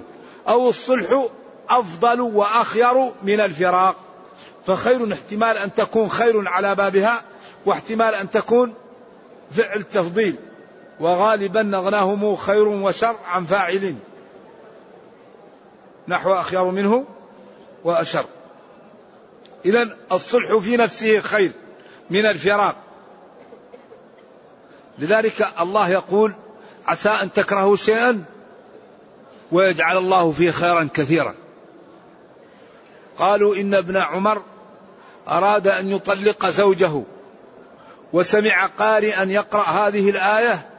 أو 0.48 0.70
الصلح 0.70 1.28
أفضل 1.70 2.22
وأخير 2.22 3.12
من 3.24 3.40
الفراق. 3.40 3.96
فخير 4.68 5.14
احتمال 5.14 5.58
أن 5.58 5.74
تكون 5.74 6.10
خير 6.10 6.48
على 6.48 6.76
بابها 6.76 7.22
واحتمال 7.66 8.14
أن 8.14 8.30
تكون 8.30 8.74
فعل 9.56 9.84
تفضيل 9.84 10.36
وغالبا 11.00 11.78
أغناهم 11.78 12.36
خير 12.36 12.68
وشر 12.68 13.16
عن 13.26 13.46
فاعل. 13.46 13.96
نحو 16.08 16.34
أخير 16.34 16.64
منه 16.64 17.06
وأشر. 17.84 18.26
إذا 19.66 19.98
الصلح 20.12 20.58
في 20.58 20.78
نفسه 20.78 21.20
خير 21.20 21.52
من 22.10 22.26
الفراق. 22.26 22.76
لذلك 25.00 25.48
الله 25.60 25.90
يقول 25.90 26.34
عسى 26.88 27.10
أن 27.10 27.32
تكرهوا 27.32 27.76
شيئا 27.76 28.24
ويجعل 29.52 29.98
الله 29.98 30.32
فيه 30.32 30.52
خيرا 30.52 30.90
كثيرا. 30.94 31.36
قالوا 33.18 33.56
إن 33.56 33.74
ابن 33.74 33.98
عمر 33.98 34.44
أراد 35.28 35.68
أن 35.68 35.90
يطلق 35.90 36.50
زوجه. 36.50 37.04
وسمع 38.14 38.66
قارئا 38.66 39.24
يقرأ 39.24 39.64
هذه 39.64 40.10
الآية 40.10 40.70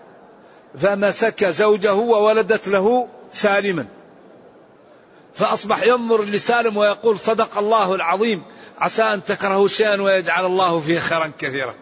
فمسك 0.78 1.44
زوجه 1.44 1.94
وولدت 1.94 2.68
له 2.68 3.08
سالما. 3.32 3.86
فأصبح 5.34 5.82
ينظر 5.82 6.24
لسالم 6.24 6.76
ويقول 6.76 7.18
صدق 7.18 7.58
الله 7.58 7.94
العظيم 7.94 8.42
عسى 8.78 9.02
أن 9.02 9.24
تكرهوا 9.24 9.68
شيئا 9.68 10.02
ويجعل 10.02 10.46
الله 10.46 10.80
فيه 10.80 10.98
خيرا 10.98 11.32
كثيرا. 11.38 11.74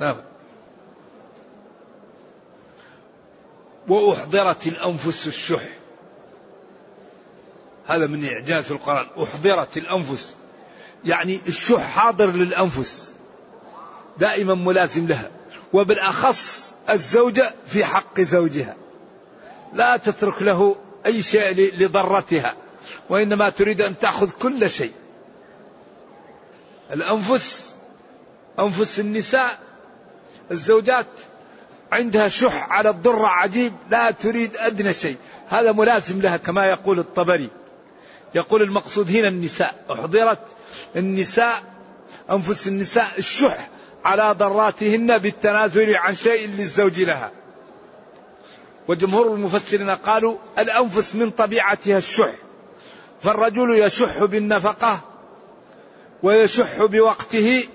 نعم. 0.00 0.16
وأحضرت 3.88 4.66
الأنفس 4.66 5.26
الشح. 5.26 5.68
هذا 7.86 8.06
من 8.06 8.28
إعجاز 8.28 8.72
القرآن. 8.72 9.06
أحضرت 9.22 9.76
الأنفس. 9.76 10.36
يعني 11.04 11.40
الشح 11.48 11.80
حاضر 11.80 12.26
للأنفس. 12.26 13.14
دائما 14.20 14.54
ملازم 14.54 15.06
لها 15.06 15.30
وبالأخص 15.72 16.72
الزوجة 16.90 17.54
في 17.66 17.84
حق 17.84 18.20
زوجها. 18.20 18.76
لا 19.72 19.96
تترك 19.96 20.42
له 20.42 20.76
أي 21.06 21.22
شيء 21.22 21.74
لضرتها 21.78 22.54
وإنما 23.08 23.50
تريد 23.50 23.80
أن 23.80 23.98
تأخذ 23.98 24.30
كل 24.30 24.70
شيء. 24.70 24.92
الأنفس 26.92 27.74
أنفس 28.58 29.00
النساء 29.00 29.58
الزوجات 30.50 31.06
عندها 31.92 32.28
شح 32.28 32.70
على 32.70 32.90
الضرة 32.90 33.26
عجيب 33.26 33.72
لا 33.90 34.10
تريد 34.10 34.56
أدنى 34.56 34.92
شيء. 34.92 35.16
هذا 35.48 35.72
ملازم 35.72 36.20
لها 36.20 36.36
كما 36.36 36.66
يقول 36.66 36.98
الطبري. 36.98 37.50
يقول 38.34 38.62
المقصود 38.62 39.10
هنا 39.10 39.28
النساء. 39.28 39.74
أحضرت 39.90 40.40
النساء 40.96 41.62
أنفس 42.30 42.68
النساء 42.68 43.08
الشح 43.18 43.68
على 44.04 44.34
ضراتهن 44.38 45.18
بالتنازل 45.18 45.96
عن 45.96 46.14
شيء 46.14 46.48
للزوج 46.48 47.00
لها. 47.00 47.30
وجمهور 48.88 49.34
المفسرين 49.34 49.90
قالوا 49.90 50.36
الأنفس 50.58 51.14
من 51.14 51.30
طبيعتها 51.30 51.98
الشح 51.98 52.34
فالرجل 53.20 53.78
يشح 53.78 54.24
بالنفقة 54.24 55.00
ويشح 56.22 56.84
بوقته 56.84 57.68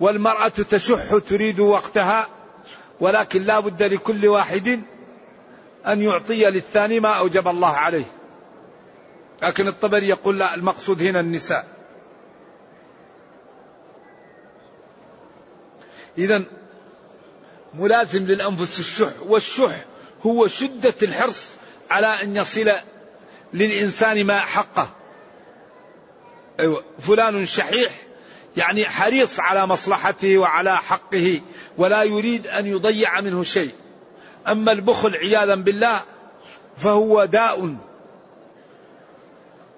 والمرأة 0.00 0.48
تشح 0.48 1.18
تريد 1.28 1.60
وقتها 1.60 2.28
ولكن 3.00 3.42
لا 3.42 3.60
بد 3.60 3.82
لكل 3.82 4.26
واحد 4.26 4.82
أن 5.86 6.02
يعطي 6.02 6.50
للثاني 6.50 7.00
ما 7.00 7.08
أوجب 7.08 7.48
الله 7.48 7.76
عليه. 7.76 8.04
لكن 9.42 9.68
الطبري 9.68 10.08
يقول 10.08 10.38
لا 10.38 10.54
المقصود 10.54 11.02
هنا 11.02 11.20
النساء. 11.20 11.77
إذا 16.18 16.44
ملازم 17.74 18.26
للأنفس 18.26 18.78
الشح 18.78 19.12
والشح 19.26 19.84
هو 20.26 20.46
شدة 20.46 20.94
الحرص 21.02 21.56
على 21.90 22.06
أن 22.06 22.36
يصل 22.36 22.72
للإنسان 23.52 24.24
ما 24.24 24.38
حقه. 24.38 24.90
أيوة 26.60 26.84
فلان 26.98 27.46
شحيح 27.46 27.92
يعني 28.56 28.84
حريص 28.84 29.40
على 29.40 29.66
مصلحته 29.66 30.38
وعلى 30.38 30.76
حقه 30.76 31.40
ولا 31.78 32.02
يريد 32.02 32.46
أن 32.46 32.66
يضيع 32.66 33.20
منه 33.20 33.42
شيء. 33.42 33.72
أما 34.48 34.72
البخل 34.72 35.14
عياذا 35.14 35.54
بالله 35.54 36.02
فهو 36.76 37.24
داء 37.24 37.76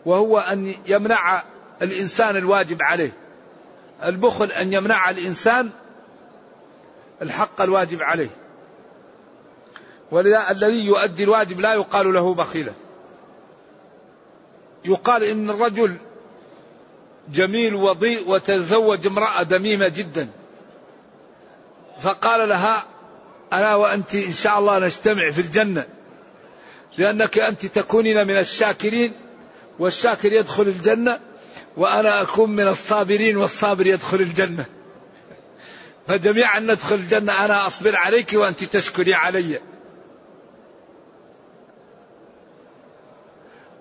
وهو 0.07 0.39
أن 0.39 0.75
يمنع 0.87 1.43
الإنسان 1.83 2.37
الواجب 2.37 2.83
عليه. 2.83 3.13
البخل 4.05 4.53
أن 4.53 4.73
يمنع 4.73 5.11
الإنسان 5.11 5.71
الحق 7.23 7.61
الواجب 7.61 8.03
عليه. 8.03 8.31
ولذا 10.11 10.51
الذي 10.51 10.87
يؤدي 10.87 11.25
الواجب 11.25 11.61
لا 11.61 11.75
يقال 11.75 12.13
له 12.13 12.35
بخيلا 12.35 12.73
يقال 14.85 15.25
إن 15.25 15.51
الرجل 15.51 15.97
جميل 17.33 17.75
وضيء 17.75 18.31
وتزوج 18.31 19.07
امرأة 19.07 19.43
دميمة 19.43 19.89
جدا. 19.89 20.29
فقال 22.01 22.49
لها 22.49 22.85
أنا 23.53 23.75
وأنت 23.75 24.15
إن 24.15 24.33
شاء 24.33 24.59
الله 24.59 24.79
نجتمع 24.79 25.31
في 25.31 25.41
الجنة. 25.41 25.87
لأنك 26.99 27.39
أنت 27.39 27.67
تكونين 27.67 28.27
من 28.27 28.39
الشاكرين 28.39 29.13
والشاكر 29.79 30.33
يدخل 30.33 30.63
الجنة 30.63 31.21
وأنا 31.77 32.23
أكون 32.23 32.51
من 32.51 32.69
الصابرين 32.69 33.37
والصابر 33.37 33.87
يدخل 33.87 34.21
الجنة. 34.21 34.80
فجميعا 36.07 36.61
ندخل 36.61 36.95
الجنة. 36.95 37.45
أنا 37.45 37.67
أصبر 37.67 37.97
عليك 37.97 38.33
وأنت 38.35 38.65
تشكري 38.65 39.15
علي. 39.15 39.61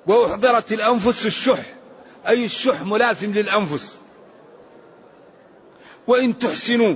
وأحضرت 0.08 0.72
الأنفس 0.72 1.26
الشح. 1.26 1.60
أي 2.28 2.46
الشح 2.46 2.82
ملازم 2.82 3.34
للأنفس. 3.34 3.98
وإن 6.08 6.40
تحسنوا 6.40 6.96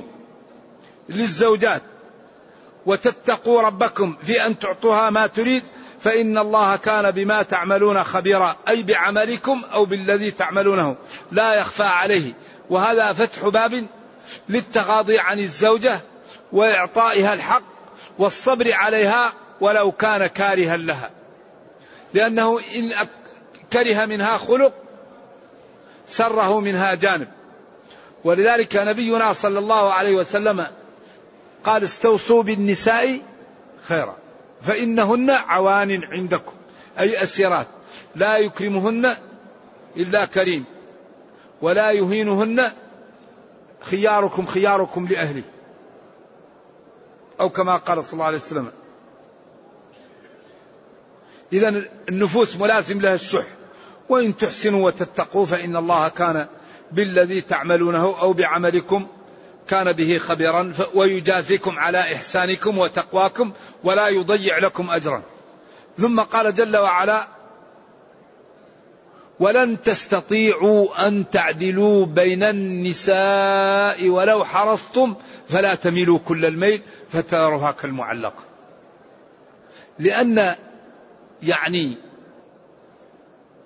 للزوجات 1.09 1.81
وتتقوا 2.85 3.61
ربكم 3.61 4.15
في 4.23 4.45
أن 4.45 4.59
تعطوها 4.59 5.09
ما 5.09 5.27
تريد 5.27 5.63
فإن 5.99 6.37
الله 6.37 6.75
كان 6.75 7.11
بما 7.11 7.41
تعملون 7.41 8.03
خبيرا. 8.03 8.57
أي 8.67 8.83
بعملكم 8.83 9.63
أو 9.73 9.85
بالذي 9.85 10.31
تعملونه. 10.31 10.95
لا 11.31 11.53
يخفى 11.53 11.83
عليه. 11.83 12.33
وهذا 12.69 13.13
فتح 13.13 13.47
باب 13.47 13.85
للتغاضي 14.49 15.19
عن 15.19 15.39
الزوجة 15.39 15.99
وإعطائها 16.51 17.33
الحق 17.33 17.63
والصبر 18.19 18.73
عليها 18.73 19.33
ولو 19.61 19.91
كان 19.91 20.27
كارها 20.27 20.77
لها. 20.77 21.11
لأنه 22.13 22.59
إن 22.75 22.91
كره 23.73 24.05
منها 24.05 24.37
خلق 24.37 24.73
سره 26.07 26.59
منها 26.59 26.93
جانب. 26.93 27.27
ولذلك 28.23 28.75
نبينا 28.75 29.33
صلى 29.33 29.59
الله 29.59 29.93
عليه 29.93 30.15
وسلم 30.15 30.67
قال 31.63 31.83
استوصوا 31.83 32.43
بالنساء 32.43 33.19
خيرا 33.83 34.17
فإنهن 34.61 35.29
عوان 35.29 36.03
عندكم 36.03 36.53
أي 36.99 37.23
أسيرات. 37.23 37.67
لا 38.15 38.37
يكرمهن 38.37 39.15
إلا 39.97 40.25
كريم 40.25 40.65
ولا 41.61 41.91
يهينهن 41.91 42.73
خياركم 43.83 44.45
خياركم 44.45 45.07
لأهله 45.07 45.43
أو 47.39 47.49
كما 47.49 47.77
قال 47.77 48.03
صلى 48.03 48.13
الله 48.13 48.25
عليه 48.25 48.37
وسلم. 48.37 48.71
إذا 51.53 51.83
النفوس 52.09 52.57
ملازم 52.57 53.01
لها 53.01 53.15
الشح. 53.15 53.45
وإن 54.09 54.37
تحسنوا 54.37 54.85
وتتقوا 54.85 55.45
فإن 55.45 55.75
الله 55.75 56.09
كان 56.09 56.47
بالذي 56.91 57.41
تعملونه 57.41 58.19
أو 58.19 58.33
بعملكم 58.33 59.07
كان 59.67 59.91
به 59.91 60.17
خبيرا. 60.17 60.73
ويجازيكم 60.93 61.79
على 61.79 61.99
إحسانكم 61.99 62.77
وتقواكم 62.77 63.51
ولا 63.83 64.07
يضيع 64.07 64.57
لكم 64.57 64.89
أجرا. 64.89 65.21
ثم 65.97 66.19
قال 66.19 66.55
جل 66.55 66.77
وعلا 66.77 67.27
ولن 69.39 69.81
تستطيعوا 69.81 71.07
أن 71.07 71.29
تعدلوا 71.29 72.05
بين 72.05 72.43
النساء 72.43 74.09
ولو 74.09 74.45
حرصتم 74.45 75.15
فلا 75.49 75.75
تميلوا 75.75 76.19
كل 76.19 76.45
الميل 76.45 76.81
فتذرها 77.09 77.71
كالمعلقة 77.71 78.43
لأن 79.99 80.55
يعني 81.43 81.97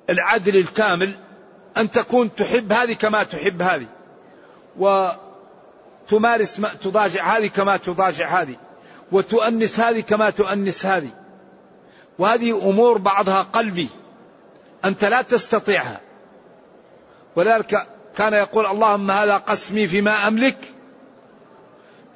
العدل 0.09 0.57
الكامل 0.57 1.15
أن 1.77 1.91
تكون 1.91 2.35
تحب 2.35 2.71
هذه 2.71 2.93
كما 2.93 3.23
تحب 3.23 3.61
هذه 3.61 3.85
وتمارس 4.77 6.59
ما 6.59 6.69
تضاجع 6.83 7.37
هذه 7.37 7.47
كما 7.47 7.77
تضاجع 7.77 8.41
هذه 8.41 8.55
وتؤنس 9.11 9.79
هذه 9.79 9.99
كما 9.99 10.29
تؤنس 10.29 10.85
هذه. 10.85 11.09
وهذه 12.19 12.69
أمور 12.69 12.97
بعضها 12.97 13.41
قلبي. 13.41 13.89
أنت 14.85 15.05
لا 15.05 15.21
تستطيعها. 15.21 16.01
ولذلك 17.35 17.87
كان 18.17 18.33
يقول 18.33 18.65
اللهم 18.65 19.11
هذا 19.11 19.37
قسمي 19.37 19.87
فيما 19.87 20.27
أملك 20.27 20.57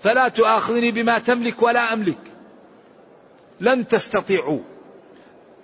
فلا 0.04 0.28
تؤاخذني 0.28 0.92
بما 0.92 1.20
تملك 1.20 1.62
ولا 1.62 1.94
أملك. 1.94 2.18
لن 3.60 3.88
تستطيعوا 3.88 4.60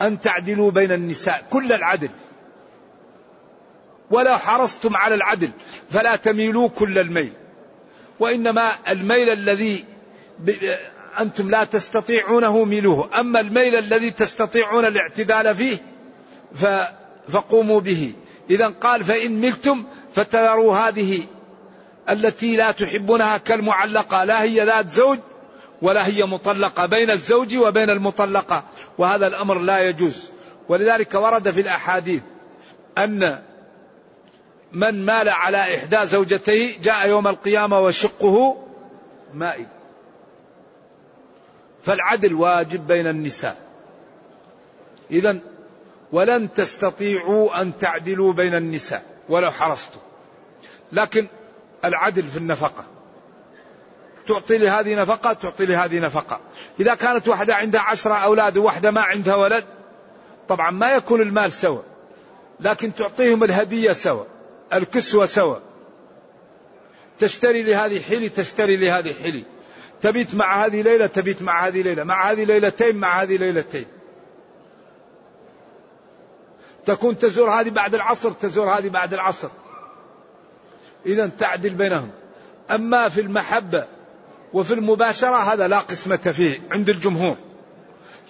أن 0.02 0.22
تعدلوا 0.22 0.72
بين 0.72 0.92
النساء 0.92 1.44
كل 1.50 1.74
العدل. 1.74 2.10
ولا 4.12 4.38
حرصتم 4.38 4.98
على 4.98 5.16
العدل 5.16 5.50
فلا 5.90 6.16
تميلوا 6.16 6.70
كل 6.70 7.00
الميل. 7.00 7.34
وإنما 8.20 8.72
الميل 8.90 9.30
الذي 9.30 9.86
أنتم 11.20 11.50
لا 11.50 11.64
تستطيعونه 11.64 12.66
ميلوه. 12.66 13.20
أما 13.20 13.40
الميل 13.40 13.76
الذي 13.76 14.12
تستطيعون 14.12 14.86
الاعتدال 14.86 15.56
فيه 15.56 15.78
فقوموا 17.30 17.80
به. 17.80 18.14
إذا 18.50 18.70
قال 18.82 19.04
فإن 19.04 19.42
ملتم 19.42 19.84
فتذروا 20.14 20.76
هذه 20.76 21.24
التي 22.10 22.56
لا 22.56 22.72
تحبونها 22.72 23.38
كالمعلقة. 23.38 24.24
لا 24.24 24.44
هي 24.44 24.66
ذات 24.66 24.90
زوج 24.90 25.20
ولا 25.82 26.08
هي 26.08 26.24
مطلقة 26.24 26.86
بين 26.86 27.12
الزوج 27.12 27.58
وبين 27.58 27.90
المطلقة. 27.90 28.64
وهذا 28.98 29.28
الأمر 29.28 29.60
لا 29.60 29.90
يجوز. 29.90 30.30
ولذلك 30.70 31.14
ورد 31.14 31.52
في 31.52 31.62
الأحاديث 31.62 32.22
أن 32.98 33.44
من 34.72 35.06
مال 35.06 35.30
على 35.30 35.76
إحدى 35.76 36.06
زوجتيه 36.06 36.80
جاء 36.80 37.08
يوم 37.10 37.28
القيامة 37.28 37.80
وشقه 37.80 38.58
مائل. 39.34 39.66
فالعدل 41.84 42.34
واجب 42.34 42.88
بين 42.88 43.08
النساء. 43.08 43.58
إذا 45.12 45.40
ولن 46.12 46.54
تستطيعوا 46.54 47.62
أن 47.62 47.78
تعدلوا 47.78 48.34
بين 48.34 48.56
النساء 48.56 49.04
ولو 49.30 49.52
حرصتم. 49.52 50.00
لكن 50.91 51.28
العدل 51.86 52.24
في 52.24 52.38
النفقة. 52.38 52.86
تعطي 54.28 54.58
لهذه 54.58 54.96
نفقة 54.96 55.34
تعطي 55.34 55.65
لهذه 55.65 56.00
نفقة. 56.00 56.39
إذا 56.80 56.96
كانت 56.96 57.28
واحدة 57.28 57.56
عندها 57.56 57.82
عشرة 57.82 58.13
أولاد 58.13 58.58
وواحدة 58.58 58.91
ما 58.91 59.02
عندها 59.02 59.36
ولد 59.36 59.63
طبعا 60.48 60.72
ما 60.72 60.93
يكون 60.93 61.22
المال 61.22 61.52
سوا. 61.52 61.82
لكن 62.60 62.96
تعطيهم 62.96 63.43
الهدية 63.43 63.91
سوا 63.91 64.24
الكسوة 64.74 65.26
سوا. 65.26 65.58
تشتري 67.20 67.63
لهذه 67.63 68.02
حلي 68.02 68.30
تشتري 68.30 68.78
لهذه 68.78 69.13
حلي. 69.24 69.43
تبيت 70.02 70.36
مع 70.36 70.65
هذه 70.65 70.82
ليلة 70.82 71.06
تبيت 71.08 71.41
مع 71.41 71.67
هذه 71.67 71.82
ليلة 71.82 72.04
مع 72.04 72.32
هذه 72.32 72.43
ليلتين 72.43 72.98
مع 72.98 73.22
هذه 73.22 73.38
ليلتين. 73.38 73.86
تكون 76.88 77.17
تزور 77.17 77.50
هذه 77.50 77.69
بعد 77.69 77.95
العصر 77.95 78.32
تزور 78.32 78.69
هذه 78.69 78.89
بعد 78.89 79.13
العصر. 79.13 79.50
إذا 81.06 81.28
تعدل 81.28 81.69
بينهم. 81.69 82.10
أما 82.71 83.10
في 83.10 83.21
المحبة 83.21 83.88
وفي 84.54 84.73
المباشرة 84.73 85.36
هذا 85.36 85.67
لا 85.67 85.80
قسمة 85.80 86.15
فيه 86.17 86.62
عند 86.71 86.89
الجمهور 86.89 87.38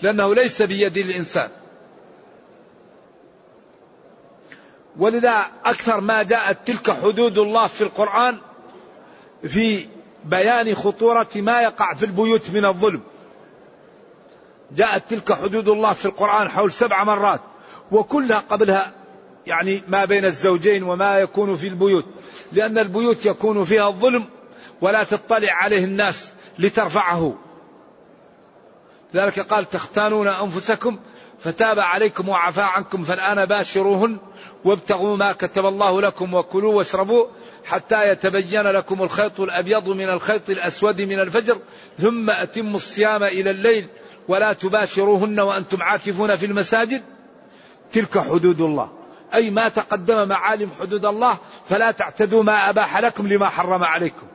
لأنه 0.01 0.35
ليس 0.35 0.61
بيد 0.61 0.97
الإنسان. 0.97 1.49
ولذا 4.97 5.45
أكثر 5.65 6.01
ما 6.01 6.23
جاءت 6.23 6.67
تلك 6.67 6.91
حدود 6.91 7.37
الله 7.37 7.67
في 7.67 7.81
القرآن 7.81 8.37
في 9.43 9.87
بيان 10.25 10.75
خطورة 10.75 11.29
ما 11.35 11.61
يقع 11.61 11.93
في 11.93 12.05
البيوت 12.05 12.49
من 12.49 12.65
الظلم. 12.65 13.01
جاءت 14.71 15.09
تلك 15.09 15.33
حدود 15.33 15.67
الله 15.67 15.93
في 15.93 16.05
القرآن 16.05 16.49
حول 16.49 16.71
سبع 16.71 17.03
مرات. 17.03 17.41
وكلها 17.91 18.39
قبلها 18.39 18.91
يعني 19.47 19.81
ما 19.87 20.05
بين 20.05 20.25
الزوجين 20.25 20.83
وما 20.83 21.19
يكون 21.19 21.57
في 21.57 21.67
البيوت 21.67 22.05
لأن 22.51 22.77
البيوت 22.77 23.25
يكون 23.25 23.63
فيها 23.65 23.87
الظلم 23.87 24.25
ولا 24.81 25.03
تطلع 25.03 25.53
عليه 25.53 25.83
الناس 25.83 26.33
لترفعه. 26.59 27.33
ذلك 29.15 29.39
قال 29.39 29.69
تختانون 29.69 30.27
أنفسكم 30.27 30.99
فتاب 31.39 31.79
عليكم 31.79 32.29
وعفى 32.29 32.61
عنكم 32.61 33.03
فالآن 33.03 33.45
باشروهن 33.45 34.17
وابتغوا 34.65 35.17
ما 35.17 35.31
كتب 35.31 35.65
الله 35.65 36.01
لكم 36.01 36.33
وكلوا 36.33 36.73
واشربوا 36.73 37.25
حتى 37.65 38.09
يتبين 38.09 38.61
لكم 38.61 39.03
الخيط 39.03 39.39
الأبيض 39.39 39.89
من 39.89 40.09
الخيط 40.09 40.49
الأسود 40.49 41.01
من 41.01 41.19
الفجر 41.19 41.57
ثم 41.99 42.29
أتموا 42.29 42.75
الصيام 42.75 43.23
إلى 43.23 43.51
الليل 43.51 43.87
ولا 44.27 44.53
تباشروهن 44.53 45.39
وأنتم 45.39 45.81
عاكفون 45.81 46.35
في 46.35 46.45
المساجد 46.45 47.03
تلك 47.93 48.19
حدود 48.19 48.61
الله. 48.61 48.89
أي 49.33 49.49
ما 49.49 49.69
تقدم 49.69 50.27
معالم 50.27 50.71
حدود 50.79 51.05
الله 51.05 51.37
فلا 51.69 51.91
تعتدوا 51.91 52.43
ما 52.43 52.69
أباح 52.69 52.97
لكم 52.97 53.27
لما 53.27 53.49
حرم 53.49 53.83
عليكم. 53.83 54.27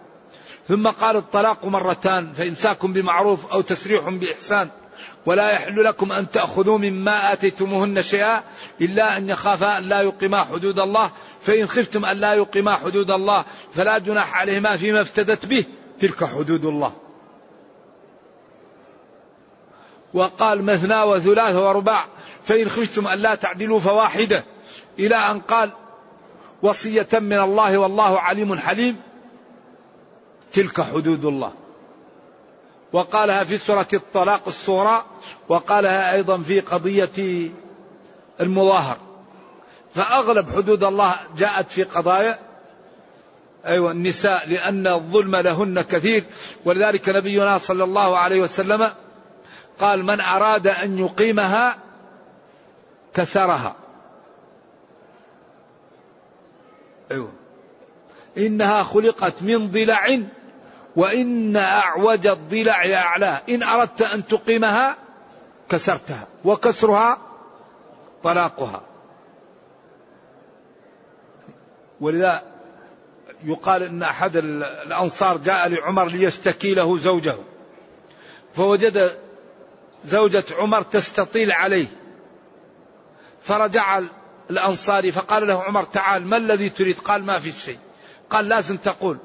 ثم 0.69 0.89
قال 0.89 1.17
الطلاق 1.17 1.65
مرتان 1.65 2.33
فإمساك 2.33 2.87
بمعروف 2.87 3.53
أو 3.53 3.61
تسريح 3.61 4.09
بإحسان. 4.09 4.69
ولا 5.27 5.51
يحل 5.51 5.85
لكم 5.85 6.13
أن 6.13 6.31
تأخذوا 6.31 6.79
مما 6.79 7.33
آتيتموهن 7.33 8.03
شيئا 8.03 8.43
إلا 8.81 9.17
أن 9.17 9.29
يخافا 9.29 9.79
أن 9.79 9.83
لا 9.83 10.01
يقيما 10.03 10.45
حدود 10.45 10.79
الله. 10.79 11.11
فإن 11.41 11.69
خفتم 11.69 12.05
أن 12.05 12.17
لا 12.17 12.35
يقيما 12.35 12.77
حدود 12.77 13.11
الله 13.11 13.45
فلا 13.75 13.99
جناح 13.99 14.35
عليهما 14.35 14.77
فيما 14.77 15.01
افتدت 15.01 15.47
به 15.47 15.65
تلك 16.01 16.25
حدود 16.25 16.65
الله. 16.65 16.93
وقال 20.15 20.65
مثنى 20.65 21.03
وثلاث 21.03 21.55
ورباع 21.57 22.05
فإن 22.45 22.69
خفتم 22.69 23.07
أن 23.07 23.19
لا 23.19 23.35
تعدلوا 23.35 23.81
فواحدة. 23.81 24.45
إلى 24.99 25.17
أن 25.17 25.41
قال 25.41 25.71
وصية 26.63 27.09
من 27.13 27.41
الله 27.41 27.79
والله 27.79 28.21
عليم 28.21 28.59
حليم. 28.59 28.97
تلك 30.53 30.81
حدود 30.81 31.25
الله. 31.25 31.53
وقالها 32.93 33.45
في 33.45 33.59
سورة 33.59 33.89
الطلاق 33.93 34.43
الصغرى 34.47 35.05
وقالها 35.49 36.13
أيضا 36.13 36.39
في 36.39 36.61
قضية 36.61 37.51
المظاهر. 38.41 38.97
فأغلب 39.95 40.51
حدود 40.51 40.85
الله 40.85 41.15
جاءت 41.37 41.71
في 41.71 41.83
قضايا 41.83 42.39
أيوة 43.67 43.91
النساء 43.91 44.49
لأن 44.49 44.87
الظلم 44.87 45.37
لهن 45.37 45.83
كثير. 45.83 46.25
ولذلك 46.65 47.09
نبينا 47.09 47.59
صلى 47.59 47.85
الله 47.85 48.19
عليه 48.19 48.41
وسلم 48.41 48.91
قال 49.81 50.05
من 50.05 50.21
أراد 50.21 50.67
أن 50.67 50.99
يقيمها 50.99 51.77
كسرها. 53.15 53.75
أيوة. 57.11 57.33
إنها 58.39 58.83
خلقت 58.83 59.43
من 59.43 59.71
ضلع 59.71 60.19
وإن 60.97 61.57
أعوج 61.57 62.27
الضلع 62.27 62.95
أعلاه 62.95 63.43
إن 63.49 63.63
أردت 63.63 64.03
أن 64.03 64.27
تقيمها 64.27 64.97
كسرتها 65.69 66.27
وكسرها 66.45 67.19
طلاقها. 68.23 68.83
ولذا 72.01 72.43
يقال 73.45 73.83
إن 73.83 74.03
أحد 74.03 74.37
الأنصار 74.37 75.37
جاء 75.37 75.69
لعمر 75.69 76.07
ليشتكي 76.07 76.75
له 76.75 76.99
زوجه 76.99 77.37
فوجد 78.55 79.19
زوجة 80.05 80.45
عمر 80.59 80.83
تستطيل 80.83 81.53
عليه. 81.53 81.87
فرجع 83.43 84.03
الأنصاري 84.51 85.13
فقال 85.13 85.47
له 85.47 85.63
عمر 85.63 85.83
تعال 85.83 86.27
ما 86.27 86.37
الذي 86.37 86.69
تريد؟ 86.69 86.99
قال 86.99 87.25
ما 87.25 87.39
في 87.39 87.53
شيء. 87.53 87.79
قال 88.31 88.49
لازم 88.49 88.77
تقول. 88.77 89.19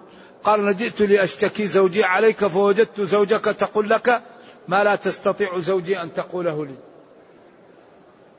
قال 0.44 0.60
أنا 0.60 0.72
جئت 0.72 1.02
لأشتكي 1.02 1.68
زوجي 1.68 2.04
عليك 2.04 2.48
فوجدت 2.48 3.02
زوجك 3.02 3.46
تقول 3.46 3.90
لك 3.90 4.22
ما 4.68 4.84
لا 4.84 4.96
تستطيع 4.96 5.60
زوجي 5.60 6.02
أن 6.02 6.14
تقوله 6.14 6.66
لي. 6.66 6.76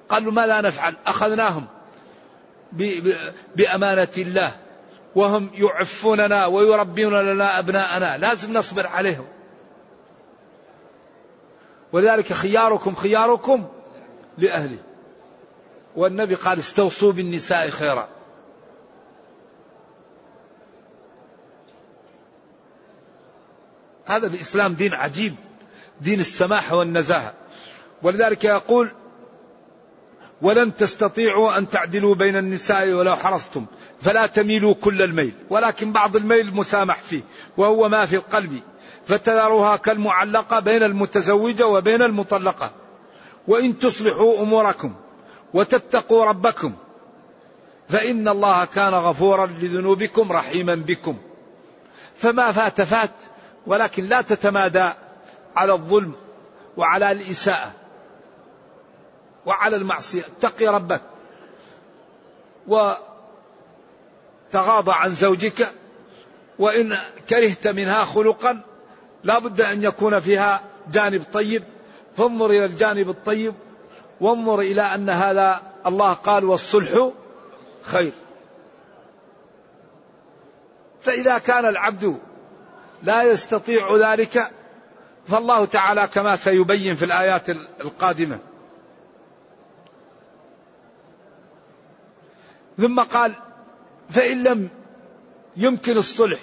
قالوا 0.08 0.32
ما 0.32 0.46
لا 0.46 0.60
نفعل؟ 0.60 0.94
أخذناهم 1.06 1.66
بأمانة 3.56 4.08
الله 4.18 4.56
وهم 5.14 5.50
يعفوننا 5.54 6.46
ويربون 6.46 7.14
لنا 7.14 7.58
أبناءنا. 7.58 8.18
لازم 8.18 8.52
نصبر 8.52 8.86
عليهم. 8.86 9.26
ولذلك 11.92 12.32
خياركم 12.32 12.94
خياركم 12.94 13.66
لأهله 14.38 14.78
والنبي 15.98 16.34
قال 16.34 16.58
استوصوا 16.58 17.12
بالنساء 17.12 17.70
خيرا. 17.70 18.08
هذا 24.04 24.26
الإسلام 24.26 24.74
دين 24.74 24.94
عجيب 24.94 25.34
دين 26.00 26.20
السماحة 26.20 26.76
والنزاهة. 26.76 27.34
ولذلك 28.02 28.44
يقول 28.44 28.90
ولن 30.42 30.74
تستطيعوا 30.74 31.58
أن 31.58 31.68
تعدلوا 31.68 32.14
بين 32.14 32.36
النساء 32.36 32.88
ولو 32.92 33.16
حرصتم 33.16 33.66
فلا 34.00 34.26
تميلوا 34.26 34.74
كل 34.74 35.02
الميل 35.02 35.32
ولكن 35.50 35.92
بعض 35.92 36.16
الميل 36.16 36.54
مسامح 36.54 36.98
فيه 36.98 37.22
وهو 37.56 37.88
ما 37.88 38.06
في 38.06 38.16
القلب 38.16 38.60
فتذروها 39.06 39.76
كالمعلقة 39.76 40.60
بين 40.60 40.82
المتزوجة 40.82 41.66
وبين 41.66 42.02
المطلقة. 42.02 42.70
وإن 43.48 43.78
تصلحوا 43.78 44.40
أموركم 44.40 44.94
وتتقوا 45.54 46.24
ربكم. 46.24 46.74
فإن 47.88 48.28
الله 48.28 48.64
كان 48.64 48.94
غفورا 48.94 49.46
لذنوبكم 49.46 50.32
رحيما 50.32 50.74
بكم. 50.74 51.18
فما 52.16 52.52
فات 52.52 52.80
فات 52.80 53.10
ولكن 53.66 54.04
لا 54.04 54.20
تتمادى 54.20 54.88
على 55.56 55.72
الظلم 55.72 56.12
وعلى 56.76 57.12
الإساءة 57.12 57.72
وعلى 59.46 59.76
المعصية. 59.76 60.22
اتقي 60.22 60.66
ربك 60.66 61.02
وتغاضى 62.66 63.02
عن 64.92 65.10
زوجك 65.10 65.72
وإن 66.58 66.96
كرهت 67.28 67.68
منها 67.68 68.04
خلقا 68.04 68.60
لا 69.24 69.38
بد 69.38 69.60
أن 69.60 69.84
يكون 69.84 70.20
فيها 70.20 70.60
جانب 70.92 71.24
طيب. 71.32 71.62
فانظر 72.16 72.50
إلى 72.50 72.64
الجانب 72.64 73.10
الطيب 73.10 73.54
وانظر 74.20 74.60
إلى 74.60 74.82
أن 74.82 75.10
هذا 75.10 75.62
الله 75.86 76.12
قال 76.12 76.44
والصلح 76.44 77.10
خير. 77.82 78.12
فإذا 81.00 81.38
كان 81.38 81.66
العبد 81.66 82.18
لا 83.02 83.22
يستطيع 83.22 83.96
ذلك 83.96 84.50
فالله 85.28 85.64
تعالى 85.64 86.08
كما 86.14 86.36
سيبين 86.36 86.96
في 86.96 87.04
الآيات 87.04 87.50
القادمة. 87.80 88.38
ثم 92.78 93.00
قال 93.00 93.34
فإن 94.10 94.42
لم 94.42 94.68
يمكن 95.56 95.96
الصلح 95.96 96.38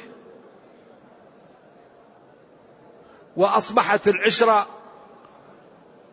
وأصبحت 3.35 4.07
العشرة 4.07 4.67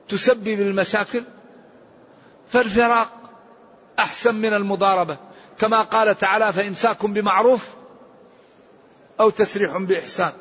تسبب 0.08 0.60
المشاكل 0.60 1.24
فالفراق 2.52 3.08
أحسن 3.98 4.34
من 4.34 4.54
المضاربة. 4.54 5.18
كما 5.58 5.82
قال 5.82 6.18
تعالى 6.18 6.52
فإمساك 6.52 7.06
بمعروف 7.06 7.64
أو 9.20 9.30
تسريح 9.30 9.76
بإحسان. 9.76 10.32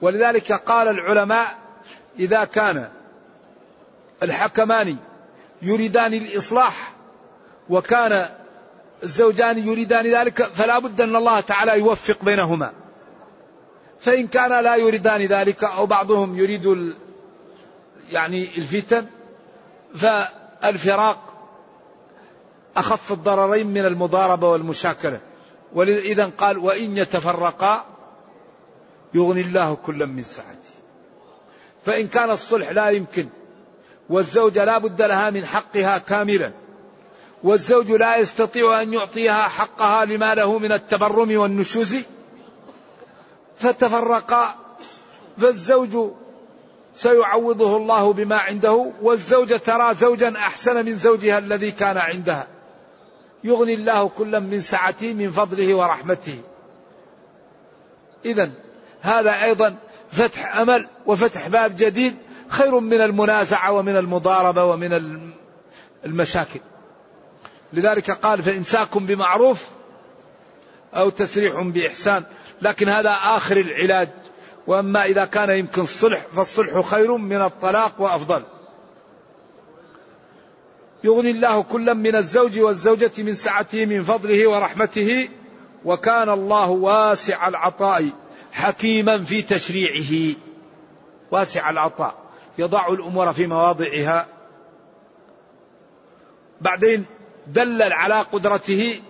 ولذلك 0.00 0.52
قال 0.52 0.88
العلماء 0.88 1.58
إذا 2.18 2.44
كان 2.44 2.88
الحكمان 4.22 4.96
يريدان 5.62 6.14
الإصلاح 6.14 6.92
وكان 7.70 8.28
الزوجان 9.02 9.58
يريدان 9.58 10.06
ذلك 10.06 10.52
فلا 10.54 10.78
بد 10.78 11.00
أن 11.00 11.16
الله 11.16 11.40
تعالى 11.40 11.78
يوفق 11.78 12.24
بينهما. 12.24 12.72
فإن 14.00 14.26
كان 14.26 14.64
لا 14.64 14.76
يريدان 14.76 15.20
ذلك 15.26 15.64
أو 15.64 15.86
بعضهم 15.86 16.38
يريد 16.38 16.94
يعني 18.12 18.48
الفتن 18.56 19.06
فالفراق 20.62 21.18
أخف 22.76 23.12
الضررين 23.12 23.66
من 23.66 23.86
المضاربة 23.86 24.50
والمشاكلة. 24.50 25.20
ولذا 25.74 26.30
قال 26.38 26.58
وإن 26.58 26.96
يتفرقا 26.96 27.84
يغني 29.14 29.40
الله 29.40 29.74
كلا 29.74 30.06
من 30.06 30.22
سعته. 30.22 30.72
فإن 31.84 32.08
كان 32.08 32.30
الصلح 32.30 32.70
لا 32.70 32.90
يمكن 32.90 33.28
والزوجة 34.08 34.64
لا 34.64 34.78
بد 34.78 35.02
لها 35.02 35.30
من 35.30 35.46
حقها 35.46 35.98
كاملا. 35.98 36.52
والزوج 37.42 37.92
لا 37.92 38.16
يستطيع 38.16 38.82
أن 38.82 38.92
يعطيها 38.92 39.48
حقها 39.48 40.04
لما 40.04 40.34
له 40.34 40.58
من 40.58 40.72
التبرم 40.72 41.36
والنشوز. 41.36 41.96
فتفرقا 43.56 44.54
فالزوج 45.38 46.12
سيعوضه 46.94 47.76
الله 47.76 48.12
بما 48.12 48.36
عنده 48.36 48.92
والزوجة 49.02 49.56
ترى 49.56 49.94
زوجا 49.94 50.36
أحسن 50.36 50.84
من 50.84 50.98
زوجها 50.98 51.38
الذي 51.38 51.70
كان 51.70 51.98
عندها. 51.98 52.46
يغني 53.44 53.74
الله 53.74 54.08
كلا 54.08 54.38
من 54.38 54.60
سعته 54.60 55.12
من 55.12 55.30
فضله 55.30 55.74
ورحمته. 55.74 56.38
إذا 58.24 58.50
هذا 59.00 59.42
أيضا 59.42 59.76
فتح 60.12 60.56
أمل 60.56 60.88
وفتح 61.06 61.48
باب 61.48 61.76
جديد 61.76 62.16
خير 62.48 62.80
من 62.80 63.00
المنازعة 63.00 63.72
ومن 63.72 63.96
المضاربة 63.96 64.64
ومن 64.64 64.88
المشاكل. 66.04 66.60
لذلك 67.72 68.10
قال 68.10 68.42
فإمساك 68.42 68.98
بمعروف 68.98 69.58
أو 70.94 71.10
تسريح 71.10 71.60
بإحسان. 71.60 72.24
لكن 72.62 72.88
هذا 72.88 73.10
آخر 73.10 73.56
العلاج. 73.56 74.08
وأما 74.66 75.04
إذا 75.04 75.24
كان 75.24 75.50
يمكن 75.50 75.82
الصلح 75.82 76.26
فالصلح 76.36 76.80
خير 76.80 77.16
من 77.16 77.42
الطلاق 77.42 77.94
وأفضل. 77.98 78.42
يغني 81.04 81.30
الله 81.30 81.62
كلا 81.62 81.94
من 81.94 82.16
الزوج 82.16 82.60
والزوجة 82.60 83.12
من 83.18 83.34
سعته 83.34 83.86
من 83.86 84.02
فضله 84.02 84.46
ورحمته 84.46 85.28
وكان 85.84 86.28
الله 86.28 86.70
واسع 86.70 87.48
العطاء 87.48 88.08
حكيما 88.52 89.24
في 89.24 89.42
تشريعه. 89.42 90.36
واسع 91.30 91.70
العطاء. 91.70 92.14
يضع 92.58 92.88
الأمور 92.88 93.32
في 93.32 93.46
مواضعها. 93.46 94.26
بعدين 96.60 97.04
دلل 97.46 97.92
على 97.92 98.20
قدرته 98.20 99.00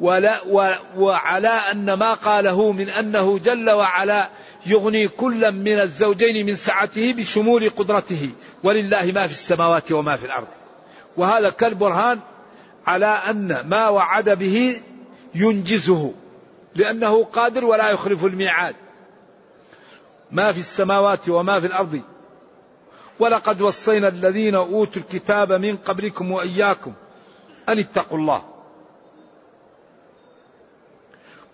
ولا 0.00 0.40
وعلى 0.96 1.48
أن 1.48 1.92
ما 1.92 2.14
قاله 2.14 2.72
من 2.72 2.88
أنه 2.88 3.38
جل 3.38 3.70
وعلا 3.70 4.28
يغني 4.66 5.08
كلا 5.08 5.50
من 5.50 5.80
الزوجين 5.80 6.46
من 6.46 6.56
سعته 6.56 7.12
بشمول 7.12 7.68
قدرته 7.68 8.30
ولله 8.62 9.12
ما 9.12 9.26
في 9.26 9.32
السماوات 9.32 9.92
وما 9.92 10.16
في 10.16 10.26
الأرض. 10.26 10.46
وهذا 11.16 11.50
كالبرهان 11.50 12.20
على 12.86 13.06
أن 13.06 13.64
ما 13.68 13.88
وعد 13.88 14.30
به 14.30 14.80
ينجزه 15.34 16.12
لأنه 16.74 17.24
قادر 17.24 17.64
ولا 17.64 17.90
يخلف 17.90 18.24
الميعاد. 18.24 18.74
ما 20.30 20.52
في 20.52 20.60
السماوات 20.60 21.28
وما 21.28 21.60
في 21.60 21.66
الأرض. 21.66 22.00
ولقد 23.18 23.60
وصينا 23.60 24.08
الذين 24.08 24.54
أوتوا 24.54 25.02
الكتاب 25.02 25.52
من 25.52 25.76
قبلكم 25.76 26.32
وإياكم 26.32 26.92
أن 27.68 27.78
اتقوا 27.78 28.18
الله. 28.18 28.49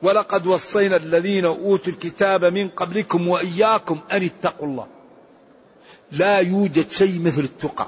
ولقد 0.06 0.46
وصينا 0.46 0.96
الذين 0.96 1.44
أوتوا 1.44 1.92
الكتاب 1.92 2.44
من 2.44 2.68
قبلكم 2.68 3.28
وإياكم 3.28 4.00
أن 4.12 4.22
اتقوا 4.22 4.68
الله. 4.68 4.86
لا 6.12 6.38
يوجد 6.38 6.90
شيء 6.90 7.20
مثل 7.20 7.40
التقى. 7.40 7.86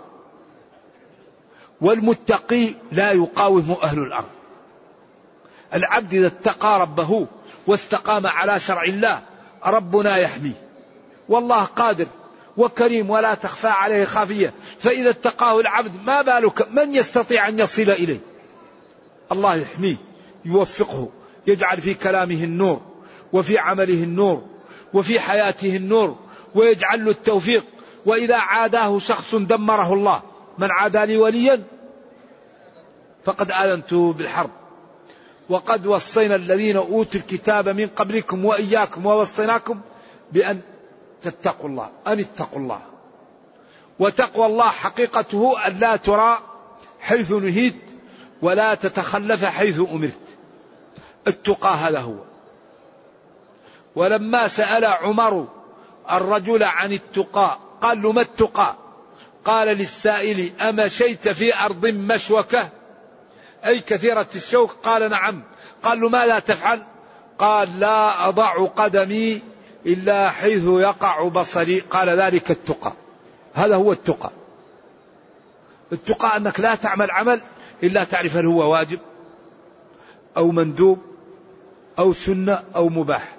والمتقي 1.81 2.75
لا 2.93 3.13
يقاوم 3.13 3.77
أهل 3.83 3.99
الأرض. 3.99 4.29
العبد 5.75 6.15
إذا 6.15 6.27
اتقى 6.27 6.81
ربه 6.81 7.27
واستقام 7.67 8.27
على 8.27 8.61
شرع 8.61 8.83
الله 8.83 9.23
ربنا 9.65 10.17
يحميه. 10.17 10.63
والله 11.29 11.65
قادر 11.65 12.07
وكريم 12.57 13.11
ولا 13.11 13.35
تخفى 13.35 13.69
عليه 13.69 14.05
خافية. 14.05 14.53
فإذا 14.81 15.11
اتقاه 15.11 15.61
العبد 15.61 16.03
ما 16.05 16.23
بالك 16.23 16.69
من 16.71 16.95
يستطيع 16.95 17.49
أن 17.49 17.59
يصل 17.59 17.83
إليه؟ 17.91 18.21
الله 19.33 19.55
يحميه 19.55 19.97
يوفقه. 20.45 21.09
يجعل 21.49 21.81
في 21.81 21.95
كلامه 21.95 22.45
النور 22.45 22.81
وفي 23.33 23.59
عمله 23.59 24.03
النور 24.05 24.43
وفي 24.95 25.21
حياته 25.21 25.77
النور 25.77 26.17
ويجعل 26.55 27.05
له 27.05 27.11
التوفيق. 27.11 27.65
وإذا 28.07 28.37
عاداه 28.37 28.99
شخص 28.99 29.35
دمره 29.35 29.95
الله 29.95 30.23
من 30.59 30.71
عادى 30.71 31.07
لي 31.07 31.17
وليا؟ 31.17 31.63
فقد 33.25 33.51
آذنته 33.51 34.13
بالحرب. 34.13 34.51
وقد 35.49 35.87
وصينا 35.87 36.37
الذين 36.37 36.77
أوتوا 36.77 37.21
الكتاب 37.21 37.69
من 37.69 37.87
قبلكم 37.87 38.45
وإياكم 38.45 39.07
ووصيناكم 39.07 39.81
بأن 40.33 40.61
تتقوا 41.23 41.69
الله 41.69 41.91
أن 42.07 42.19
اتقوا 42.19 42.59
الله. 42.59 42.81
وتقوى 43.99 44.47
الله 44.47 44.69
حقيقته 44.69 45.67
أن 45.67 45.79
لا 45.79 45.97
ترى 45.97 46.39
حيث 47.01 47.33
نهيت 47.33 47.77
ولا 48.43 48.75
تتخلف 48.75 49.45
حيث 49.45 49.81
أمرت. 49.81 50.28
التقى 51.29 51.75
هذا 51.75 52.01
هو. 52.01 52.15
ولما 53.97 54.49
سأل 54.49 54.85
عمر 54.85 55.49
الرجل 56.11 56.63
عن 56.65 56.93
التقى 56.93 57.59
قال 57.81 58.03
له 58.03 58.13
ما 58.13 58.21
التقى؟ 58.21 58.77
قال 59.45 59.69
للسائل 59.69 60.61
أمشيت 60.61 61.29
في 61.29 61.59
أرض 61.59 61.87
مشوكة؟ 61.87 62.69
أي 63.67 63.81
كثيرة 63.81 64.27
الشوك؟ 64.35 64.71
قال 64.83 65.11
نعم. 65.11 65.43
قال 65.83 66.01
له 66.01 66.09
ماذا 66.09 66.39
تفعل؟ 66.39 66.83
قال 67.39 67.81
لا 67.81 68.29
أضع 68.29 68.67
قدمي 68.67 69.43
إلا 69.87 70.31
حيث 70.31 70.65
يقع 70.65 71.29
بصري. 71.29 71.81
قال 71.81 72.09
ذلك 72.09 72.51
التقى. 72.51 72.93
هذا 73.55 73.77
هو 73.77 73.93
التقى. 73.93 74.31
التقى 75.93 76.37
أنك 76.37 76.61
لا 76.61 76.75
تعمل 76.75 77.11
عمل 77.11 77.41
إلا 77.83 78.05
تعرف 78.05 78.37
هل 78.37 78.47
هو 78.47 78.73
واجب 78.73 78.99
أو 80.37 80.51
مندوب 80.51 81.08
أو 81.99 82.13
سنة 82.13 82.65
أو 82.77 82.89
مباح. 82.89 83.37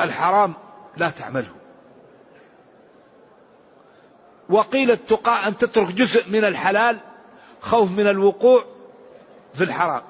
الحرام 0.00 0.54
لا 0.96 1.10
تعمله. 1.10 1.52
وقيل 4.48 4.90
التقى 4.90 5.48
أن 5.48 5.56
تترك 5.56 5.92
جزء 5.92 6.30
من 6.30 6.44
الحلال 6.44 6.98
خوف 7.60 7.90
من 7.90 8.06
الوقوع 8.06 8.64
في 9.54 9.64
الحرام. 9.64 10.02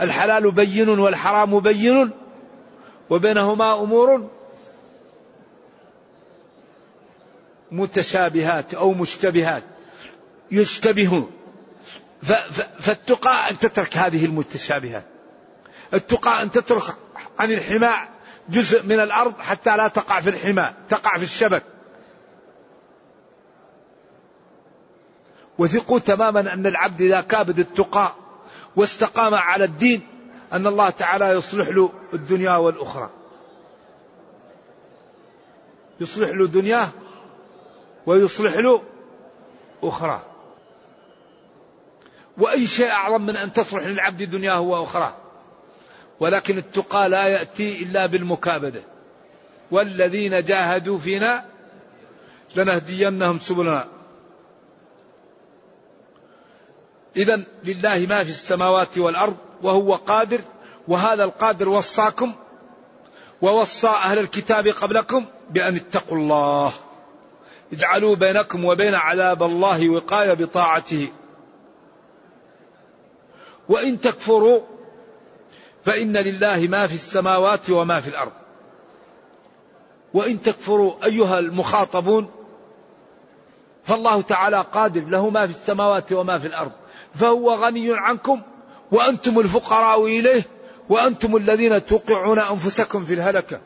الحلال 0.00 0.50
بين 0.50 0.88
والحرام 0.88 1.60
بين 1.60 2.10
وبينهما 3.10 3.80
أمور 3.80 4.28
متشابهات 7.72 8.74
أو 8.74 8.94
مشتبهات 8.94 9.62
يشتبهون. 10.50 11.30
فالتقى 12.80 13.50
أن 13.50 13.58
تترك 13.58 13.96
هذه 13.96 14.24
المتشابهات. 14.24 15.15
التقى 15.94 16.42
أن 16.42 16.50
تترك 16.50 16.94
عن 17.38 17.50
الحماء 17.52 18.08
جزء 18.48 18.82
من 18.82 19.00
الأرض 19.00 19.40
حتى 19.40 19.76
لا 19.76 19.88
تقع 19.88 20.20
في 20.20 20.30
الحماء 20.30 20.74
تقع 20.88 21.16
في 21.18 21.24
الشبك 21.24 21.62
وثقوا 25.58 25.98
تماما 25.98 26.52
أن 26.52 26.66
العبد 26.66 27.00
إذا 27.00 27.20
كابد 27.20 27.58
التقى 27.58 28.14
واستقام 28.76 29.34
على 29.34 29.64
الدين 29.64 30.06
أن 30.52 30.66
الله 30.66 30.90
تعالى 30.90 31.24
يصلح 31.30 31.68
له 31.68 31.92
الدنيا 32.14 32.56
والأخرى. 32.56 33.10
يصلح 36.00 36.28
له 36.28 36.46
دنياه 36.46 36.88
ويصلح 38.06 38.56
له 38.56 38.82
أخرى. 39.82 40.22
وأي 42.38 42.66
شيء 42.66 42.90
أعظم 42.90 43.22
من 43.22 43.36
أن 43.36 43.52
تصلح 43.52 43.86
للعبد 43.86 44.22
دنياه 44.22 44.60
وأخراه. 44.60 45.14
ولكن 46.20 46.58
التقى 46.58 47.08
لا 47.08 47.26
يأتي 47.26 47.82
إلا 47.82 48.06
بالمكابدة. 48.06 48.82
والذين 49.70 50.42
جاهدوا 50.42 50.98
فينا 50.98 51.44
لنهدينهم 52.56 53.38
سبلنا. 53.38 53.88
إذا 57.16 57.42
لله 57.64 58.06
ما 58.08 58.24
في 58.24 58.30
السماوات 58.30 58.98
والأرض 58.98 59.36
وهو 59.62 59.94
قادر 59.94 60.40
وهذا 60.88 61.24
القادر 61.24 61.68
وصاكم 61.68 62.34
ووصى 63.42 63.88
أهل 63.88 64.18
الكتاب 64.18 64.68
قبلكم 64.68 65.24
بأن 65.50 65.76
اتقوا 65.76 66.18
الله. 66.18 66.72
اجعلوا 67.72 68.16
بينكم 68.16 68.64
وبين 68.64 68.94
عذاب 68.94 69.42
الله 69.42 69.88
وقاية 69.88 70.32
بطاعته. 70.32 71.08
وإن 73.68 74.00
تكفروا 74.00 74.60
فإن 75.86 76.16
لله 76.16 76.68
ما 76.70 76.86
في 76.86 76.94
السماوات 76.94 77.70
وما 77.70 78.00
في 78.00 78.08
الأرض. 78.08 78.32
وإن 80.14 80.42
تكفروا 80.42 81.04
أيها 81.04 81.38
المخاطبون 81.38 82.30
فالله 83.84 84.22
تعالى 84.22 84.64
قادر 84.72 85.00
له 85.00 85.30
ما 85.30 85.46
في 85.46 85.52
السماوات 85.52 86.12
وما 86.12 86.38
في 86.38 86.46
الأرض. 86.46 86.72
فهو 87.14 87.54
غني 87.54 87.94
عنكم 87.94 88.42
وأنتم 88.92 89.38
الفقراء 89.38 90.06
إليه 90.06 90.42
وأنتم 90.88 91.36
الذين 91.36 91.86
توقعون 91.86 92.38
أنفسكم 92.38 93.04
في 93.04 93.14
الهلكة. 93.14 93.60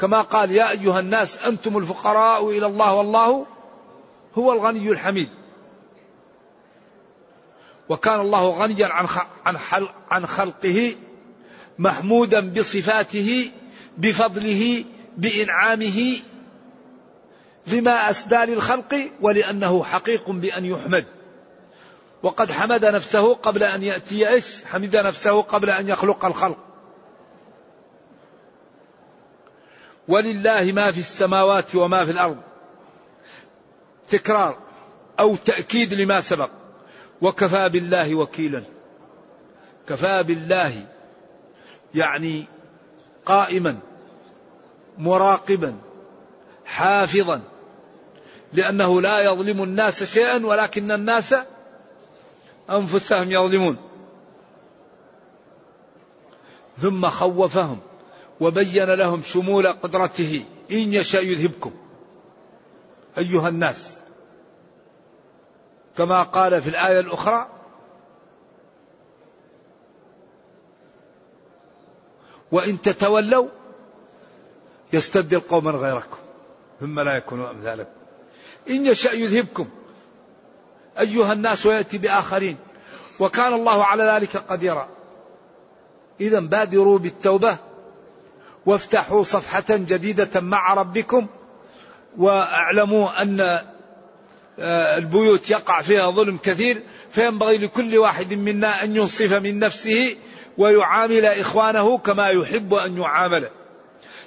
كما 0.00 0.20
قال 0.20 0.50
يا 0.50 0.70
أيها 0.70 1.00
الناس 1.00 1.46
أنتم 1.46 1.76
الفقراء 1.76 2.50
إلى 2.50 2.66
الله 2.66 2.94
والله 2.94 3.46
هو 4.34 4.52
الغني 4.52 4.90
الحميد. 4.90 5.28
وكان 7.88 8.20
الله 8.20 8.48
غنيا 8.48 8.86
عن 9.44 9.56
عن 10.10 10.26
خلقه 10.26 10.96
محمودا 11.78 12.52
بصفاته 12.52 13.50
بفضله 13.98 14.84
بإنعامه 15.16 16.16
لما 17.66 18.10
أسدى 18.10 18.36
للخلق 18.36 19.10
ولأنه 19.20 19.84
حقيق 19.84 20.30
بأن 20.30 20.64
يحمد. 20.64 21.06
وقد 22.22 22.52
حمد 22.52 22.84
نفسه 22.84 23.34
قبل 23.34 23.62
أن 23.62 23.82
يأتي 23.82 24.28
إيش؟ 24.28 24.64
حمد 24.64 24.96
نفسه 24.96 25.42
قبل 25.42 25.70
أن 25.70 25.88
يخلق 25.88 26.24
الخلق. 26.24 26.58
ولله 30.08 30.72
ما 30.72 30.92
في 30.92 30.98
السماوات 30.98 31.74
وما 31.74 32.04
في 32.04 32.10
الأرض. 32.10 32.36
تكرار 34.10 34.58
أو 35.20 35.36
تأكيد 35.36 35.94
لما 35.94 36.20
سبق. 36.20 36.50
وكفى 37.22 37.68
بالله 37.68 38.14
وكيلا. 38.14 38.62
كفى 39.88 40.22
بالله. 40.22 40.86
يعني 41.94 42.44
قائما 43.26 43.78
مراقبا 44.98 45.76
حافظا. 46.64 47.40
لأنه 48.52 49.00
لا 49.00 49.20
يظلم 49.20 49.62
الناس 49.62 50.04
شيئا 50.04 50.46
ولكن 50.46 50.92
الناس 50.92 51.34
أنفسهم 52.70 53.30
يظلمون. 53.32 53.76
ثم 56.78 57.08
خوفهم 57.08 57.78
وبين 58.40 58.90
لهم 58.90 59.22
شمول 59.22 59.66
قدرته. 59.66 60.44
إن 60.70 60.92
يشاء 60.92 61.24
يذهبكم. 61.24 61.72
أيها 63.18 63.48
الناس. 63.48 64.03
كما 65.98 66.22
قال 66.22 66.62
في 66.62 66.70
الآية 66.70 67.00
الأخرى 67.00 67.48
وإن 72.52 72.80
تتولوا 72.80 73.48
يستبدل 74.92 75.40
قوما 75.40 75.70
غيركم 75.70 76.16
ثم 76.80 77.00
لا 77.00 77.16
يكونوا 77.16 77.50
أمثالكم. 77.50 77.90
إن 78.68 78.86
يشاء 78.86 79.18
يذهبكم 79.18 79.68
أيها 81.00 81.32
الناس 81.32 81.66
ويأتي 81.66 81.98
بآخرين 81.98 82.56
وكان 83.20 83.52
الله 83.54 83.84
على 83.84 84.02
ذلك 84.02 84.36
قديرا. 84.36 84.88
إذا 86.20 86.40
بادروا 86.40 86.98
بالتوبة 86.98 87.56
وافتحوا 88.66 89.22
صفحة 89.22 89.64
جديدة 89.70 90.40
مع 90.40 90.74
ربكم 90.74 91.26
وأعلموا 92.18 93.22
أن 93.22 93.60
البيوت 94.58 95.50
يقع 95.50 95.82
فيها 95.82 96.10
ظلم 96.10 96.36
كثير 96.36 96.82
فينبغي 97.10 97.58
لكل 97.58 97.98
واحد 97.98 98.34
منا 98.34 98.84
أن 98.84 98.96
ينصف 98.96 99.32
من 99.32 99.58
نفسه 99.58 100.16
ويعامل 100.58 101.26
إخوانه 101.26 101.98
كما 101.98 102.28
يحب 102.28 102.74
أن 102.74 102.98
يعامل 102.98 103.50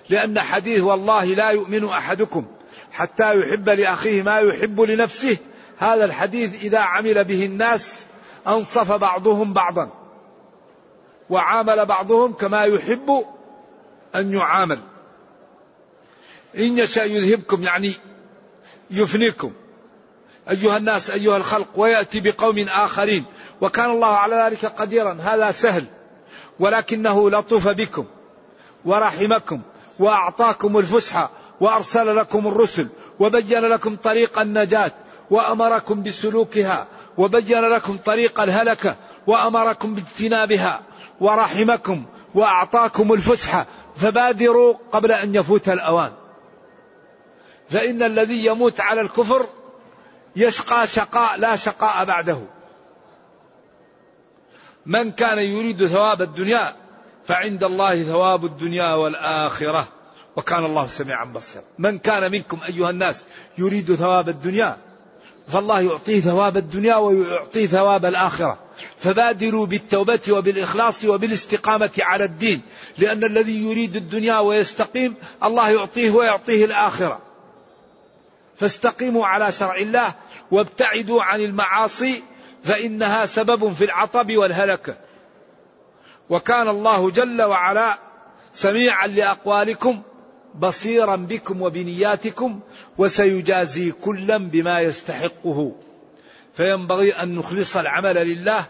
لأن 0.10 0.40
حديث 0.40 0.84
والله 0.84 1.26
لا 1.26 1.50
يؤمن 1.50 1.86
أحدكم 1.86 2.46
حتى 2.92 3.40
يحب 3.40 3.70
لأخيه 3.70 4.24
ما 4.24 4.40
يحب 4.40 4.82
لنفسه 4.82 5.38
هذا 5.78 6.06
الحديث 6.06 6.64
إذا 6.64 6.80
عمل 6.80 7.24
به 7.24 7.46
الناس 7.46 8.06
أنصف 8.48 8.92
بعضهم 8.92 9.54
بعضا 9.54 9.90
وعامل 11.30 11.86
بعضهم 11.86 12.34
كما 12.34 12.64
يحب 12.64 13.26
أن 14.16 14.34
يعامل. 14.34 14.80
إن 16.58 16.78
يشاء 16.78 17.12
يذهبكم 17.12 17.64
يعني 17.64 17.94
يفنيكم. 18.92 19.54
أيها 20.50 20.78
الناس 20.78 21.10
أيها 21.10 21.38
الخلق 21.38 21.68
ويأتي 21.76 22.20
بقوم 22.20 22.60
آخرين. 22.70 23.26
وكان 23.62 23.92
الله 23.92 24.08
على 24.08 24.36
ذلك 24.36 24.66
قديرا. 24.66 25.18
هذا 25.22 25.52
سهل. 25.52 25.86
ولكنه 26.60 27.30
لطف 27.30 27.68
بكم 27.68 28.06
ورحمكم 28.86 29.62
وأعطاكم 30.00 30.78
الفسحة 30.78 31.30
وأرسل 31.62 32.16
لكم 32.16 32.48
الرسل 32.48 32.88
وبين 33.20 33.62
لكم 33.62 33.96
طريق 33.96 34.40
النجاة 34.40 34.92
وأمركم 35.32 36.04
بسلوكها 36.04 36.88
وبين 37.18 37.62
لكم 37.62 37.98
طريق 37.98 38.42
الهلكة 38.42 38.96
وأمركم 39.28 39.94
باجتنابها 39.94 40.82
ورحمكم 41.20 42.06
وأعطاكم 42.36 43.14
الفسحة. 43.14 43.66
فبادروا 43.96 44.74
قبل 44.92 45.12
أن 45.12 45.36
يفوت 45.36 45.70
الأوان. 45.70 46.12
فإن 47.70 48.04
الذي 48.04 48.46
يموت 48.46 48.80
على 48.80 49.02
الكفر 49.02 49.46
يشقى 50.38 50.88
شقاء 50.88 51.38
لا 51.40 51.56
شقاء 51.56 52.06
بعده. 52.06 52.42
من 54.86 55.12
كان 55.12 55.38
يريد 55.38 55.86
ثواب 55.86 56.22
الدنيا 56.22 56.76
فعند 57.26 57.64
الله 57.64 58.04
ثواب 58.04 58.46
الدنيا 58.46 58.94
والآخرة. 58.94 59.88
وكان 60.36 60.66
الله 60.66 60.88
سميعا 60.88 61.26
بصيرا. 61.26 61.64
من 61.80 61.98
كان 61.98 62.32
منكم 62.32 62.60
أيها 62.68 62.90
الناس 62.90 63.24
يريد 63.58 63.96
ثواب 63.96 64.30
الدنيا 64.30 64.78
فالله 65.48 65.82
يعطيه 65.82 66.20
ثواب 66.22 66.58
الدنيا 66.58 66.96
ويعطيه 66.96 67.68
ثواب 67.68 68.06
الآخرة. 68.06 68.58
فبادروا 69.00 69.66
بالتوبة 69.66 70.20
وبالإخلاص 70.30 71.06
وبالاستقامة 71.06 71.92
على 72.00 72.24
الدين. 72.24 72.62
لأن 72.98 73.24
الذي 73.24 73.64
يريد 73.64 73.96
الدنيا 73.96 74.40
ويستقيم 74.40 75.16
الله 75.44 75.70
يعطيه 75.70 76.12
ويعطيه 76.12 76.66
الآخرة. 76.66 77.20
فاستقيموا 78.56 79.26
على 79.26 79.52
شرع 79.52 79.76
الله 79.76 80.14
وابتعدوا 80.52 81.24
عن 81.24 81.42
المعاصي 81.42 82.24
فإنها 82.64 83.26
سبب 83.26 83.74
في 83.74 83.86
العطب 83.86 84.36
والهلكة 84.36 84.96
وكان 86.30 86.68
الله 86.68 87.12
جل 87.12 87.42
وعلا 87.42 87.98
سميعا 88.54 89.08
لأقوالكم 89.08 90.02
بصيرا 90.56 91.16
بكم 91.16 91.62
وبنياتكم 91.62 92.60
وسيجازي 92.98 93.92
كلا 93.92 94.38
بما 94.38 94.80
يستحقه. 94.80 95.72
فينبغي 96.54 97.12
أن 97.12 97.36
نخلص 97.36 97.78
العمل 97.78 98.16
لله 98.16 98.66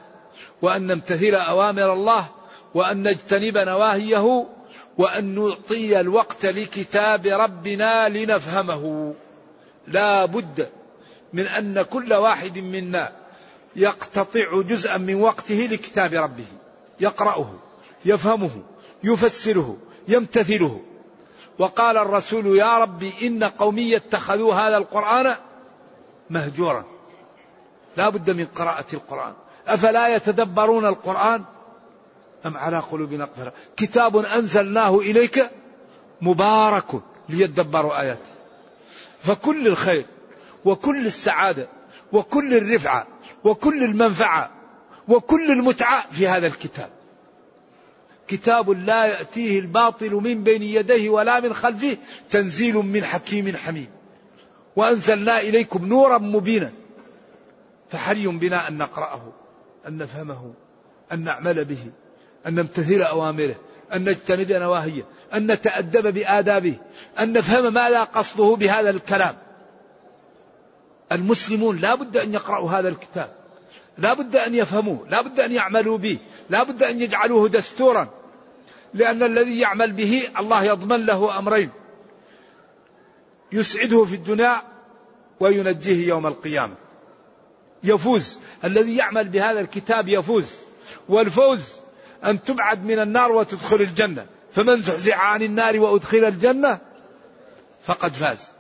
وأن 0.62 0.88
نمتثل 0.88 1.36
أوامر 1.36 1.94
الله 1.94 2.26
وأن 2.74 3.08
نجتنب 3.08 3.58
نواهيه 3.58 4.48
وأن 4.98 5.36
نعطي 5.36 6.00
الوقت 6.00 6.46
لكتاب 6.46 7.26
ربنا 7.26 8.10
لنفهمه. 8.10 9.14
لا 9.88 10.26
بد 10.26 10.70
من 11.34 11.48
أن 11.48 11.82
كل 11.82 12.14
واحد 12.14 12.58
منا 12.58 13.12
يقتطع 13.76 14.62
جزءا 14.62 14.98
من 14.98 15.16
وقته 15.16 15.68
لكتاب 15.72 16.14
ربه 16.14 16.46
يقرأه 17.00 17.54
يفهمه 18.06 18.64
يفسره 19.04 19.78
يمتثله. 20.08 20.82
وقال 21.60 21.98
الرسول 21.98 22.58
يا 22.58 22.78
ربي 22.78 23.14
إن 23.24 23.44
قومي 23.44 23.96
اتخذوا 23.96 24.54
هذا 24.54 24.78
القرآن 24.78 25.36
مهجورا. 26.30 26.86
لا 27.98 28.10
بد 28.10 28.30
من 28.30 28.46
قراءة 28.46 28.86
القرآن. 28.94 29.34
أفلا 29.68 30.16
يتدبرون 30.16 30.86
القرآن؟ 30.86 31.44
أم 32.46 32.58
على 32.58 32.80
قلوب 32.80 33.14
أقفلها 33.14 33.54
كتاب 33.78 34.18
أنزلناه 34.18 34.98
إليك 34.98 35.50
مبارك 36.22 37.02
ليدبروا 37.30 38.02
آياته. 38.02 38.32
فكل 39.22 39.68
الخير 39.68 40.06
وكل 40.66 41.06
السعادة 41.06 41.68
وكل 42.12 42.54
الرفعة 42.54 43.08
وكل 43.44 43.84
المنفعة 43.84 44.52
وكل 45.08 45.52
المتعة 45.52 46.12
في 46.12 46.28
هذا 46.28 46.48
الكتاب. 46.48 46.90
كتاب 48.28 48.70
لا 48.70 49.06
يأتيه 49.06 49.60
الباطل 49.60 50.12
من 50.12 50.44
بين 50.44 50.64
يديه 50.64 51.10
ولا 51.10 51.40
من 51.40 51.54
خلفه 51.54 51.98
تنزيل 52.30 52.76
من 52.76 53.04
حكيم 53.04 53.56
حميد. 53.56 53.90
وأنزلنا 54.76 55.40
إليكم 55.40 55.86
نورا 55.86 56.18
مبينا. 56.18 56.72
فحري 57.90 58.28
بنا 58.28 58.68
أن 58.68 58.78
نقرأه 58.78 59.34
أن 59.88 59.98
نفهمه 59.98 60.54
أن 61.12 61.24
نعمل 61.24 61.66
به 61.66 61.92
أن 62.48 62.56
نمتثل 62.56 63.02
أوامره 63.02 63.56
أن 63.94 64.10
نجتنب 64.10 64.52
نواهيه 64.52 65.06
أن 65.34 65.52
نتأدب 65.52 66.14
بآدابه 66.14 66.76
أن 67.20 67.34
نفهم 67.34 67.74
ما 67.74 67.90
لا 67.90 68.04
قصده 68.04 68.56
بهذا 68.56 68.90
الكلام. 68.90 69.36
المسلمون 71.12 71.78
لا 71.78 71.96
بد 71.96 72.18
أن 72.18 72.34
يقرأوا 72.34 72.72
هذا 72.72 72.90
الكتاب 72.90 73.32
لا 73.98 74.14
بد 74.14 74.36
أن 74.36 74.56
يفهموه 74.56 75.08
لا 75.10 75.22
بد 75.22 75.40
أن 75.40 75.52
يعملوا 75.52 75.98
به 75.98 76.20
لا 76.50 76.64
بد 76.64 76.84
أن 76.84 77.02
يجعلوه 77.02 77.50
دستورا 77.50 78.10
لأن 78.94 79.24
الذي 79.24 79.60
يعمل 79.60 79.92
به 79.92 80.30
الله 80.40 80.64
يضمن 80.64 81.06
له 81.06 81.40
أمرين 81.40 81.70
يسعده 83.52 84.06
في 84.06 84.16
الدنيا 84.16 84.56
وينجيه 85.40 86.08
يوم 86.08 86.28
القيامة. 86.28 86.74
يفوز 87.84 88.40
الذي 88.64 88.96
يعمل 88.96 89.30
بهذا 89.30 89.60
الكتاب 89.60 90.08
يفوز 90.08 90.52
والفوز 91.10 91.74
أن 92.26 92.44
تبعد 92.44 92.86
من 92.86 93.00
النار 93.00 93.32
وتدخل 93.32 93.82
الجنة 93.82 94.26
فمن 94.52 94.76
زحزح 94.76 95.20
عن 95.20 95.42
النار 95.42 95.80
وأدخل 95.80 96.26
الجنة 96.26 96.80
فقد 97.84 98.14
فاز. 98.14 98.57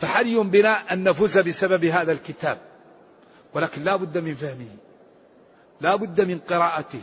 فحري 0.00 0.38
بنا 0.38 0.92
أن 0.92 1.04
نفوز 1.04 1.38
بسبب 1.38 1.84
هذا 1.84 2.12
الكتاب. 2.12 2.58
ولكن 3.54 3.82
لا 3.82 3.96
بد 3.96 4.18
من 4.18 4.34
فهمه. 4.34 4.76
لا 5.80 5.96
بد 5.96 6.20
من 6.20 6.38
قراءته. 6.38 7.02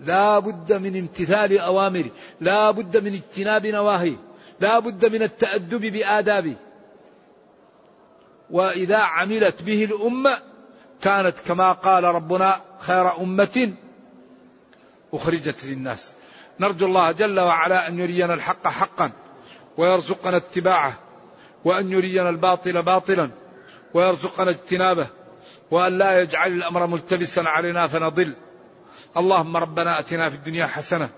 لا 0.00 0.38
بد 0.38 0.72
من 0.72 0.98
امتثال 0.98 1.58
أوامره. 1.58 2.10
لا 2.40 2.70
بد 2.70 2.96
من 2.96 3.14
اجتناب 3.14 3.66
نواهيه. 3.66 4.16
لا 4.60 4.78
بد 4.78 5.12
من 5.12 5.22
التأدب 5.22 5.80
بآدابه. 5.80 6.56
وإذا 8.50 8.96
عملت 8.96 9.62
به 9.62 9.84
الأمة 9.84 10.38
كانت 11.02 11.34
كما 11.46 11.72
قال 11.72 12.04
ربنا 12.04 12.60
خير 12.78 13.16
أمة 13.20 13.72
أخرجت 15.12 15.64
للناس. 15.64 16.14
نرجو 16.60 16.86
الله 16.86 17.12
جل 17.12 17.40
وعلا 17.40 17.88
أن 17.88 17.98
يرينا 17.98 18.34
الحق 18.34 18.68
حقا 18.68 19.12
ويرزقنا 19.76 20.36
اتباعه. 20.36 21.05
وأن 21.66 21.92
يرينا 21.92 22.30
الباطل 22.30 22.82
باطلا 22.82 23.30
ويرزقنا 23.94 24.50
اجتنابه 24.50 25.06
وأن 25.70 25.98
لا 25.98 26.20
يجعل 26.20 26.52
الأمر 26.52 26.86
ملتبسا 26.86 27.40
علينا 27.40 27.86
فنضل. 27.86 28.34
اللهم 29.16 29.56
ربنا 29.56 29.98
أتنا 29.98 30.30
في 30.30 30.36
الدنيا 30.36 30.66
حسنة 30.66 31.08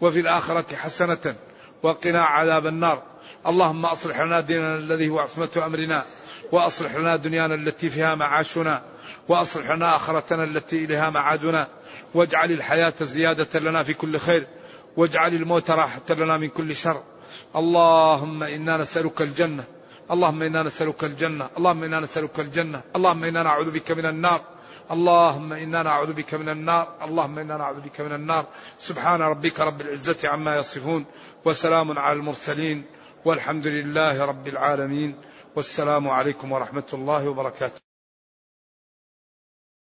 وفي 0.00 0.20
الآخرة 0.20 0.76
حسنة 0.76 1.34
وقنا 1.82 2.24
عذاب 2.24 2.66
النار. 2.66 3.02
اللهم 3.46 3.86
أصلح 3.86 4.20
لنا 4.20 4.40
ديننا 4.40 4.76
الذي 4.76 5.08
هو 5.08 5.18
عصمة 5.18 5.48
أمرنا 5.66 6.04
وأصلح 6.52 6.94
لنا 6.94 7.16
دنيانا 7.16 7.54
التي 7.54 7.90
فيها 7.90 8.14
معاشنا 8.14 8.82
وأصلح 9.28 9.70
لنا 9.70 9.96
آخرتنا 9.96 10.44
التي 10.44 10.84
إليها 10.84 11.10
معادنا. 11.10 11.66
واجعل 12.14 12.50
الحياة 12.50 12.94
زيادة 13.00 13.60
لنا 13.60 13.82
في 13.82 13.94
كل 13.94 14.18
خير. 14.18 14.46
واجعل 14.96 15.34
الموت 15.34 15.70
راحة 15.70 16.10
لنا 16.10 16.36
من 16.36 16.48
كل 16.48 16.76
شر. 16.76 17.02
اللهم 17.56 18.42
إنا 18.42 18.76
نسألك 18.76 19.22
الجنة 19.22 19.64
اللهم 20.10 20.42
إنا 20.42 20.62
نسألك 20.62 21.04
الجنة 21.04 21.48
اللهم 21.58 21.82
إنا 21.82 22.00
نسألك 22.00 22.40
الجنة 22.40 22.80
اللهم 22.96 23.24
إنا 23.24 23.42
نعوذ 23.42 23.70
بك 23.70 23.90
من 23.92 24.06
النار 24.06 24.40
اللهم 24.90 25.52
إنا 25.52 25.82
نعوذ 25.82 26.12
بك 26.12 26.34
من 26.34 26.48
النار 26.48 26.94
اللهم 27.02 27.38
إنا 27.38 27.56
نعوذ 27.56 27.80
بك 27.80 28.00
من 28.00 28.12
النار. 28.12 28.46
سبحان 28.78 29.22
ربك 29.22 29.60
رب 29.60 29.80
العزة 29.80 30.28
عما 30.28 30.56
يصفون 30.56 31.04
وسلام 31.44 31.98
على 31.98 32.18
المرسلين 32.18 32.84
والحمد 33.24 33.66
لله 33.66 34.24
رب 34.24 34.48
العالمين 34.48 35.14
والسلام 35.56 36.08
عليكم 36.08 36.52
ورحمة 36.52 36.90
الله 36.92 37.28
وبركاته. 37.28 37.91